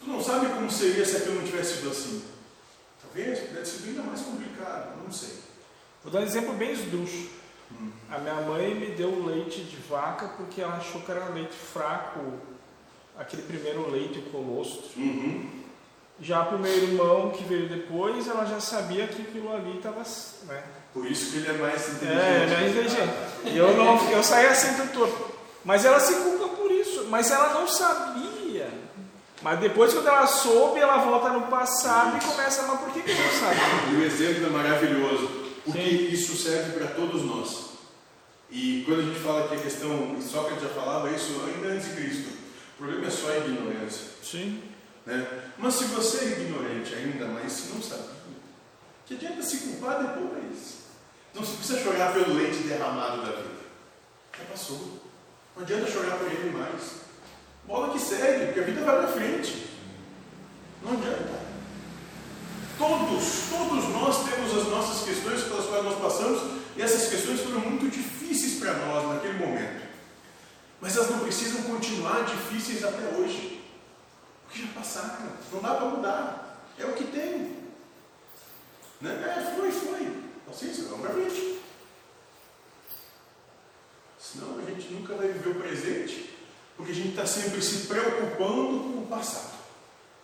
Tu 0.00 0.06
não 0.06 0.22
sabe 0.22 0.48
como 0.48 0.70
seria 0.70 1.04
se 1.04 1.16
aquilo 1.16 1.36
não 1.36 1.44
tivesse 1.44 1.76
sido 1.76 1.90
assim. 1.90 2.24
Talvez 3.02 3.40
pudesse 3.40 3.78
sido 3.78 3.88
ainda 3.88 4.02
mais 4.02 4.20
complicado, 4.20 5.02
não 5.02 5.12
sei. 5.12 5.40
Vou 6.02 6.12
dar 6.12 6.20
um 6.20 6.24
exemplo 6.24 6.54
bem 6.54 6.72
esdrúxulo. 6.72 7.28
Hum. 7.72 7.90
A 8.10 8.18
minha 8.18 8.34
mãe 8.34 8.74
me 8.74 8.86
deu 8.86 9.24
leite 9.26 9.62
de 9.62 9.76
vaca 9.88 10.28
porque 10.36 10.60
ela 10.60 10.76
achou 10.76 11.00
que 11.00 11.10
era 11.10 11.26
leite 11.26 11.54
fraco, 11.54 12.20
aquele 13.18 13.42
primeiro 13.42 13.90
leite, 13.90 14.18
o 14.18 14.30
colostro. 14.30 14.90
Uhum. 14.96 15.64
Já 16.20 16.44
para 16.44 16.56
o 16.56 16.60
meu 16.60 16.72
irmão 16.72 17.30
que 17.30 17.44
veio 17.44 17.68
depois, 17.68 18.26
ela 18.26 18.46
já 18.46 18.58
sabia 18.58 19.06
que 19.06 19.22
aquilo 19.22 19.54
ali 19.54 19.76
estava. 19.76 20.02
Né? 20.44 20.62
Por 20.92 21.04
isso 21.06 21.32
que 21.32 21.38
ele 21.38 21.48
é 21.48 21.52
mais 21.52 21.88
inteligente. 21.88 22.20
É, 22.20 22.42
ele 22.42 22.54
é 22.54 22.68
inteligente. 22.68 23.12
E 23.44 23.56
eu, 23.56 23.76
não, 23.76 24.10
eu 24.10 24.22
saí 24.22 24.46
assim 24.46 24.72
do 24.76 24.92
torto. 24.92 25.36
Mas 25.62 25.84
ela 25.84 26.00
se 26.00 26.14
culpa 26.14 26.48
por 26.56 26.70
isso. 26.70 27.06
Mas 27.10 27.30
ela 27.30 27.52
não 27.52 27.66
sabia. 27.66 28.70
Mas 29.42 29.60
depois, 29.60 29.92
quando 29.92 30.08
ela 30.08 30.26
soube, 30.26 30.80
ela 30.80 30.96
volta 30.98 31.28
no 31.28 31.42
passado 31.42 32.16
e 32.16 32.24
começa, 32.24 32.62
mas 32.62 32.80
por 32.80 32.90
que, 32.92 33.02
que 33.02 33.10
eu 33.10 33.16
não 33.16 33.32
sabia? 33.32 33.92
E 33.92 33.96
o 33.96 34.04
exemplo 34.04 34.46
é 34.46 34.50
maravilhoso, 34.50 35.45
porque 35.66 35.80
Sim. 35.80 36.08
isso 36.12 36.36
serve 36.36 36.78
para 36.78 36.94
todos 36.94 37.22
nós. 37.22 37.66
E 38.48 38.84
quando 38.86 39.00
a 39.00 39.02
gente 39.02 39.18
fala 39.18 39.48
que 39.48 39.56
a 39.56 39.60
questão, 39.60 40.16
Sócrates 40.22 40.62
já 40.62 40.68
falava 40.68 41.10
isso 41.10 41.42
ainda 41.44 41.74
antes 41.74 41.88
de 41.88 41.94
Cristo, 41.96 42.30
o 42.74 42.78
problema 42.78 43.06
é 43.08 43.10
só 43.10 43.30
a 43.30 43.38
ignorância. 43.38 44.06
Sim. 44.22 44.62
Né? 45.04 45.26
Mas 45.58 45.74
se 45.74 45.84
você 45.86 46.24
é 46.24 46.40
ignorante 46.40 46.94
ainda, 46.94 47.26
mas 47.26 47.52
se 47.52 47.74
não 47.74 47.82
sabia, 47.82 48.16
que 49.04 49.14
adianta 49.14 49.42
se 49.42 49.58
culpar 49.58 50.02
depois? 50.02 50.86
Não 51.34 51.44
se 51.44 51.56
precisa 51.56 51.82
chorar 51.82 52.12
pelo 52.12 52.34
leite 52.34 52.58
derramado 52.58 53.22
da 53.22 53.32
vida. 53.32 53.66
Já 54.38 54.44
passou. 54.44 55.02
Não 55.56 55.62
adianta 55.62 55.90
chorar 55.90 56.16
por 56.16 56.30
ele 56.30 56.50
mais. 56.50 57.06
Bola 57.66 57.92
que 57.92 57.98
segue, 57.98 58.46
porque 58.46 58.60
a 58.60 58.64
vida 58.64 58.84
vai 58.84 58.98
para 58.98 59.08
frente. 59.08 59.66
Não 60.82 60.92
adianta. 60.92 61.45
Todos, 62.78 63.24
todos 63.48 63.88
nós 63.88 64.28
temos 64.28 64.54
as 64.54 64.68
nossas 64.68 65.04
questões 65.04 65.42
pelas 65.44 65.66
quais 65.66 65.84
nós 65.84 65.98
passamos, 65.98 66.42
e 66.76 66.82
essas 66.82 67.08
questões 67.08 67.40
foram 67.40 67.60
muito 67.60 67.88
difíceis 67.88 68.58
para 68.58 68.74
nós 68.74 69.08
naquele 69.08 69.38
momento. 69.38 69.86
Mas 70.80 70.96
elas 70.96 71.10
não 71.10 71.20
precisam 71.20 71.62
continuar 71.62 72.24
difíceis 72.24 72.84
até 72.84 73.16
hoje. 73.16 73.64
Porque 74.44 74.60
já 74.60 74.68
passaram. 74.74 75.26
Não 75.52 75.60
dá 75.60 75.74
para 75.74 75.86
mudar. 75.86 76.66
É 76.78 76.84
o 76.84 76.92
que 76.92 77.04
tem. 77.04 77.56
Né? 79.00 79.10
É, 79.10 79.56
foi, 79.56 79.72
foi. 79.72 80.12
Paciência, 80.46 80.84
vamos 80.84 81.00
para 81.00 81.14
frente. 81.14 81.60
Senão 84.18 84.58
a 84.58 84.70
gente 84.70 84.92
nunca 84.92 85.14
vai 85.14 85.28
viver 85.28 85.50
o 85.50 85.54
presente, 85.54 86.36
porque 86.76 86.92
a 86.92 86.94
gente 86.94 87.10
está 87.10 87.24
sempre 87.24 87.62
se 87.62 87.86
preocupando 87.86 88.80
com 88.80 89.02
o 89.02 89.06
passado 89.08 89.54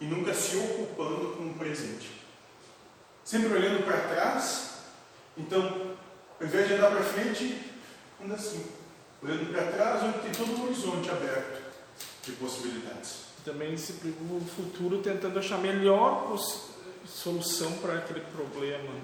e 0.01 0.05
nunca 0.05 0.35
se 0.35 0.57
ocupando 0.57 1.37
com 1.37 1.51
o 1.51 1.55
presente. 1.55 2.22
Sempre 3.25 3.55
olhando 3.55 3.85
para 3.85 3.99
trás, 3.99 4.73
então, 5.37 5.97
ao 6.41 6.47
invés 6.47 6.69
de 6.69 6.75
andar 6.75 6.91
para 6.91 7.03
frente, 7.03 7.61
anda 8.23 8.35
assim, 8.35 8.65
olhando 9.23 9.53
para 9.53 9.73
trás, 9.73 10.03
onde 10.03 10.19
tem 10.19 10.33
todo 10.33 10.61
um 10.61 10.65
horizonte 10.65 11.11
aberto 11.11 11.63
de 12.25 12.33
possibilidades. 12.33 13.23
Também 13.45 13.77
se 13.77 13.95
preocupa 13.95 14.35
no 14.35 14.45
futuro 14.45 14.99
tentando 14.99 15.39
achar 15.39 15.59
melhor 15.59 16.37
solução 17.07 17.73
para 17.79 17.95
aquele 17.95 18.21
problema. 18.21 18.95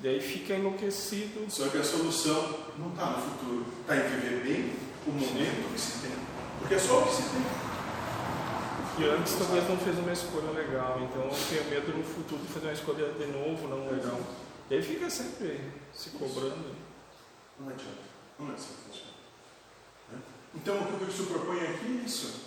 Daí 0.00 0.20
fica 0.20 0.54
enlouquecido. 0.54 1.50
Só 1.50 1.68
que 1.68 1.78
a 1.78 1.84
solução 1.84 2.58
não 2.78 2.90
está 2.90 3.06
no 3.06 3.22
futuro, 3.22 3.66
está 3.80 3.96
em 3.96 4.08
viver 4.08 4.44
bem 4.44 4.76
o 5.06 5.10
momento 5.10 5.72
que 5.72 5.80
se 5.80 5.98
tem. 5.98 6.12
Porque 6.60 6.74
é 6.74 6.78
só 6.78 7.00
o 7.00 7.06
que 7.06 7.14
se 7.16 7.22
tem. 7.22 7.67
E 8.98 9.04
antes 9.04 9.34
talvez 9.34 9.68
não 9.68 9.76
fez 9.76 9.96
uma 9.98 10.12
escolha 10.12 10.50
legal, 10.50 11.00
então 11.00 11.22
eu 11.22 11.36
tenho 11.48 11.70
medo 11.70 11.96
no 11.96 12.02
futuro 12.02 12.42
de 12.42 12.48
fazer 12.48 12.66
uma 12.66 12.72
escolha 12.72 13.12
de 13.12 13.26
novo, 13.26 13.68
não 13.68 13.88
legal. 13.88 14.18
E 14.68 14.74
aí 14.74 14.82
fica 14.82 15.08
sempre 15.08 15.70
se 15.94 16.10
cobrando. 16.10 16.74
Não 17.60 17.68
adianta. 17.68 18.08
Não 18.40 18.50
é 18.50 18.54
assim 18.54 18.74
que 18.74 18.90
funciona. 18.90 19.12
Então, 20.54 20.80
o 20.80 20.86
que 20.86 20.94
o 20.94 21.06
Cristo 21.06 21.26
propõe 21.26 21.60
aqui 21.60 22.00
é 22.02 22.04
isso. 22.04 22.40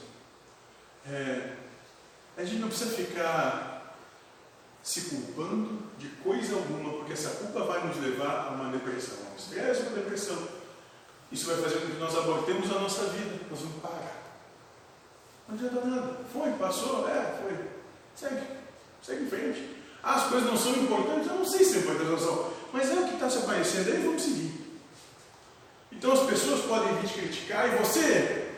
É, 1.08 1.56
a 2.38 2.44
gente 2.44 2.60
não 2.60 2.68
precisa 2.68 2.96
ficar 2.96 3.96
se 4.84 5.02
culpando 5.10 5.80
de 5.98 6.10
coisa 6.24 6.56
alguma, 6.56 6.98
porque 6.98 7.14
essa 7.14 7.30
culpa 7.30 7.64
vai 7.64 7.88
nos 7.88 7.98
levar 7.98 8.48
a 8.48 8.50
uma 8.50 8.72
depressão, 8.72 9.18
um 9.32 9.36
estresse, 9.38 9.84
uma 9.84 9.92
depressão. 9.92 10.48
Isso 11.32 11.46
vai 11.46 11.62
fazer 11.62 11.80
com 11.80 11.88
que 11.88 12.00
nós 12.00 12.18
abortemos 12.18 12.70
a 12.72 12.80
nossa 12.80 13.06
vida, 13.06 13.40
nós 13.50 13.60
vamos 13.60 13.82
parar. 13.82 14.20
Não 15.52 15.58
adianta 15.58 15.86
nada. 15.86 16.18
Foi, 16.32 16.50
passou, 16.54 17.10
é, 17.10 17.38
foi. 17.42 17.58
Segue, 18.16 18.42
segue 19.04 19.24
em 19.24 19.28
frente. 19.28 19.76
Ah, 20.02 20.16
as 20.16 20.30
coisas 20.30 20.50
não 20.50 20.58
são 20.58 20.72
importantes, 20.72 21.28
eu 21.28 21.36
não 21.36 21.46
sei 21.46 21.66
se 21.66 21.86
ou 21.86 21.94
não 21.94 22.18
são, 22.18 22.52
mas 22.72 22.90
é 22.90 22.94
o 22.94 23.08
que 23.08 23.14
está 23.16 23.30
se 23.30 23.40
aparecendo 23.40 23.92
aí, 23.92 24.02
vamos 24.04 24.24
seguir. 24.24 24.80
Então 25.92 26.14
as 26.14 26.22
pessoas 26.22 26.62
podem 26.62 26.96
vir 26.96 27.08
te 27.08 27.20
criticar 27.20 27.68
e 27.68 27.78
você 27.78 28.50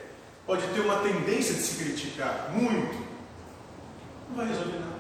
pode 0.46 0.66
ter 0.68 0.80
uma 0.82 1.00
tendência 1.00 1.56
de 1.56 1.62
se 1.62 1.84
criticar 1.84 2.52
muito. 2.54 3.04
Não 4.30 4.38
vai 4.38 4.48
resolver 4.48 4.80
nada. 4.80 5.00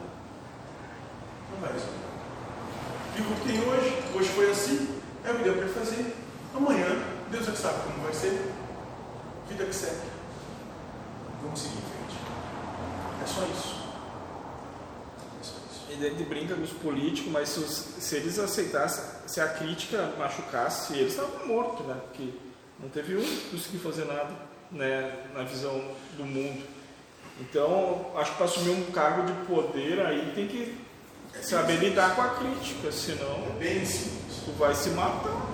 Não 1.52 1.62
vai 1.62 1.72
resolver 1.72 1.98
nada. 1.98 2.14
O 3.20 3.36
que 3.36 3.48
tem 3.48 3.62
hoje, 3.62 4.04
hoje 4.16 4.30
foi 4.30 4.52
assim, 4.52 5.00
é 5.24 5.32
o 5.32 5.36
que 5.36 5.44
deu 5.44 5.58
para 5.58 5.68
fazer. 5.68 6.14
Amanhã, 6.56 6.88
Deus 7.30 7.48
é 7.48 7.52
que 7.52 7.58
sabe 7.58 7.84
como 7.84 8.04
vai 8.04 8.14
ser. 8.14 8.52
Vida 9.48 9.66
que 9.66 9.76
segue. 9.76 10.13
Vamos 11.44 11.60
seguir 11.60 11.76
em 11.78 11.82
frente. 11.82 12.20
É 13.24 13.28
só 13.28 13.42
isso. 13.44 13.76
É 15.40 15.44
só 15.44 15.54
isso. 15.72 15.82
E 15.92 15.96
daí 15.98 16.26
brinca 16.26 16.56
com 16.56 16.62
os 16.62 16.72
políticos, 16.72 17.32
mas 17.32 17.50
se, 17.50 17.60
os- 17.60 17.86
se 18.00 18.16
eles 18.16 18.40
aceitassem, 18.40 19.04
se 19.28 19.40
a 19.42 19.48
crítica 19.50 20.12
machucasse, 20.18 20.94
eles 20.94 21.14
estavam 21.14 21.46
mortos, 21.46 21.86
né? 21.86 21.96
Porque 22.08 22.30
não 22.80 22.90
teve 22.90 23.16
um 23.18 23.22
que 23.22 23.50
conseguiu 23.52 23.80
fazer 23.82 24.06
nada 24.06 24.32
né, 24.72 25.14
na 25.36 25.44
visão 25.44 25.80
do 26.18 26.24
mundo. 26.26 26.64
Então, 27.40 28.06
acho 28.16 28.32
que 28.32 28.38
para 28.38 28.46
assumir 28.46 28.72
um 28.72 28.92
cargo 28.92 29.24
de 29.24 29.34
poder 29.46 30.00
aí 30.06 30.32
tem 30.36 30.48
que 30.48 30.78
saber 31.42 31.78
lidar 31.78 32.16
com 32.16 32.22
a 32.22 32.30
crítica, 32.30 32.92
senão 32.92 33.44
É 33.50 33.56
bem 33.60 33.84
simples. 33.86 34.38
tu 34.46 34.52
vai 34.58 34.74
se 34.76 34.90
matar. 34.92 35.52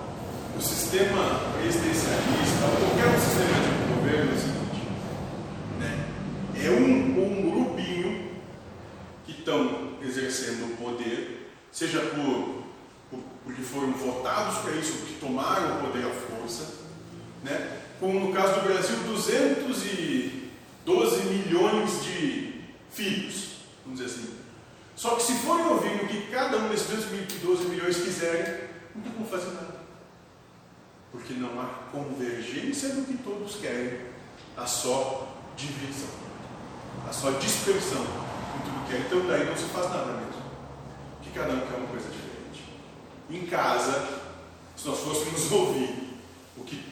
O 0.57 0.61
sistema 0.61 1.39
presidencialista, 1.57 2.65
qualquer 2.81 3.07
um 3.15 3.19
sistema 3.21 3.59
de 3.63 3.93
governo 3.93 4.31
é 4.33 4.37
né? 5.79 6.05
é 6.55 6.69
um 6.69 7.17
ou 7.17 7.25
um 7.25 7.49
grupinho 7.49 8.29
que 9.25 9.31
estão 9.31 9.97
exercendo 10.01 10.73
o 10.73 10.77
poder, 10.77 11.51
seja 11.71 12.01
por, 12.01 12.63
por, 13.09 13.19
porque 13.43 13.61
foram 13.61 13.91
votados 13.93 14.57
para 14.59 14.73
isso, 14.73 14.97
porque 14.97 15.15
tomaram 15.19 15.77
o 15.77 15.79
poder 15.87 16.05
à 16.05 16.11
força, 16.11 16.73
né? 17.43 17.79
como 17.99 18.19
no 18.19 18.31
caso 18.33 18.61
do 18.61 18.67
Brasil, 18.67 18.95
212 19.07 21.23
milhões 21.25 22.03
de 22.03 22.61
filhos, 22.91 23.55
vamos 23.83 23.99
dizer 23.99 24.13
assim. 24.13 24.37
Só 24.95 25.15
que 25.15 25.23
se 25.23 25.33
forem 25.33 25.65
ouvir 25.65 26.03
o 26.03 26.07
que 26.07 26.29
cada 26.29 26.57
um 26.57 26.69
desses 26.69 26.85
212 26.87 27.69
milhões 27.69 27.97
quiserem, 27.97 28.69
não 28.95 29.11
como 29.11 29.25
fazer 29.25 29.51
nada. 29.53 29.79
Porque 31.11 31.33
não 31.33 31.59
há 31.59 31.65
convergência 31.91 32.89
no 32.89 33.03
que 33.05 33.17
todos 33.17 33.55
querem, 33.55 34.01
há 34.57 34.65
só 34.65 35.28
divisão, 35.59 36.09
há 37.07 37.11
só 37.11 37.31
dispersão 37.31 38.01
em 38.01 38.61
tudo 38.63 38.87
que 38.87 38.95
é. 38.95 38.99
Então 38.99 39.27
daí 39.27 39.45
não 39.45 39.55
se 39.55 39.65
faz 39.65 39.89
nada 39.89 40.13
mesmo. 40.13 40.41
Porque 41.17 41.37
cada 41.37 41.53
um 41.53 41.67
quer 41.67 41.75
uma 41.75 41.87
coisa 41.87 42.09
diferente. 42.09 42.63
Em 43.29 43.45
casa, 43.45 44.21
se 44.75 44.87
nós 44.87 44.99
fôssemos 44.99 45.51
ouvir 45.51 46.17
o 46.57 46.63
que 46.63 46.89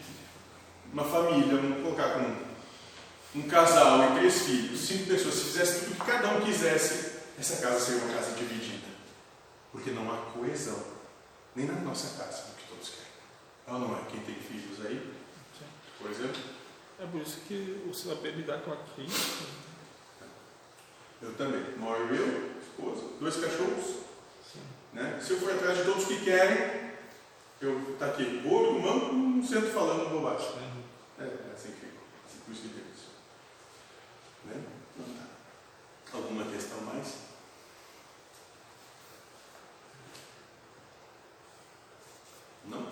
uma 0.92 1.04
família, 1.04 1.56
vamos 1.56 1.82
colocar 1.82 2.14
com 2.14 3.40
um 3.40 3.44
casal 3.44 4.04
e 4.04 4.20
três 4.20 4.42
filhos, 4.42 4.80
cinco 4.80 5.06
pessoas, 5.06 5.36
se 5.36 5.44
fizesse 5.46 5.80
tudo 5.82 5.96
que 6.00 6.06
cada 6.06 6.30
um 6.30 6.42
quisesse, 6.42 7.18
essa 7.38 7.62
casa 7.62 7.80
seria 7.80 8.04
uma 8.04 8.14
casa 8.14 8.32
dividida. 8.32 8.88
Porque 9.72 9.92
não 9.92 10.12
há 10.12 10.18
coesão, 10.32 10.82
nem 11.56 11.66
na 11.66 11.74
nossa 11.74 12.18
casa, 12.18 12.48
no 12.48 12.56
que 12.56 12.68
todos 12.68 12.90
querem. 12.90 13.12
Ela 13.68 13.80
não 13.80 13.96
é 13.96 14.02
quem 14.10 14.22
tem 14.22 14.36
filhos 14.36 14.86
aí, 14.86 15.14
por 16.00 16.10
exemplo. 16.10 16.57
É 17.00 17.06
por 17.06 17.22
isso 17.22 17.42
que 17.48 17.84
o 17.88 17.94
Sinapê 17.94 18.32
me 18.32 18.44
dá 18.44 18.58
com 18.58 18.72
a 18.72 18.78
crítica. 18.78 19.46
Eu 21.22 21.34
também. 21.36 21.78
Moro 21.78 22.14
eu, 22.14 22.60
esposa, 22.60 23.04
dois 23.20 23.36
cachorros. 23.36 24.04
Sim. 24.52 24.62
Né? 24.94 25.20
Se 25.22 25.34
eu 25.34 25.40
for 25.40 25.52
atrás 25.52 25.78
de 25.78 25.84
todos 25.84 26.06
que 26.06 26.24
querem, 26.24 26.92
eu 27.62 27.96
tá 28.00 28.08
aqui, 28.08 28.40
bolo, 28.40 28.80
manco, 28.80 29.14
não 29.14 29.44
sento 29.44 29.72
falando 29.74 30.10
bobagem. 30.10 30.48
Uhum. 30.48 30.84
É, 31.20 31.24
é 31.24 31.54
assim 31.54 31.70
que 31.72 31.82
fica. 31.82 31.88
É 31.88 32.26
assim, 32.26 32.40
por 32.46 32.52
isso 32.52 32.62
que 32.64 32.70
tem 32.70 32.84
isso. 32.94 33.10
Né? 34.46 34.64
Então 34.96 35.16
tá. 35.16 36.18
Alguma 36.18 36.46
questão 36.46 36.82
mais? 36.82 37.28
Não? 42.66 42.92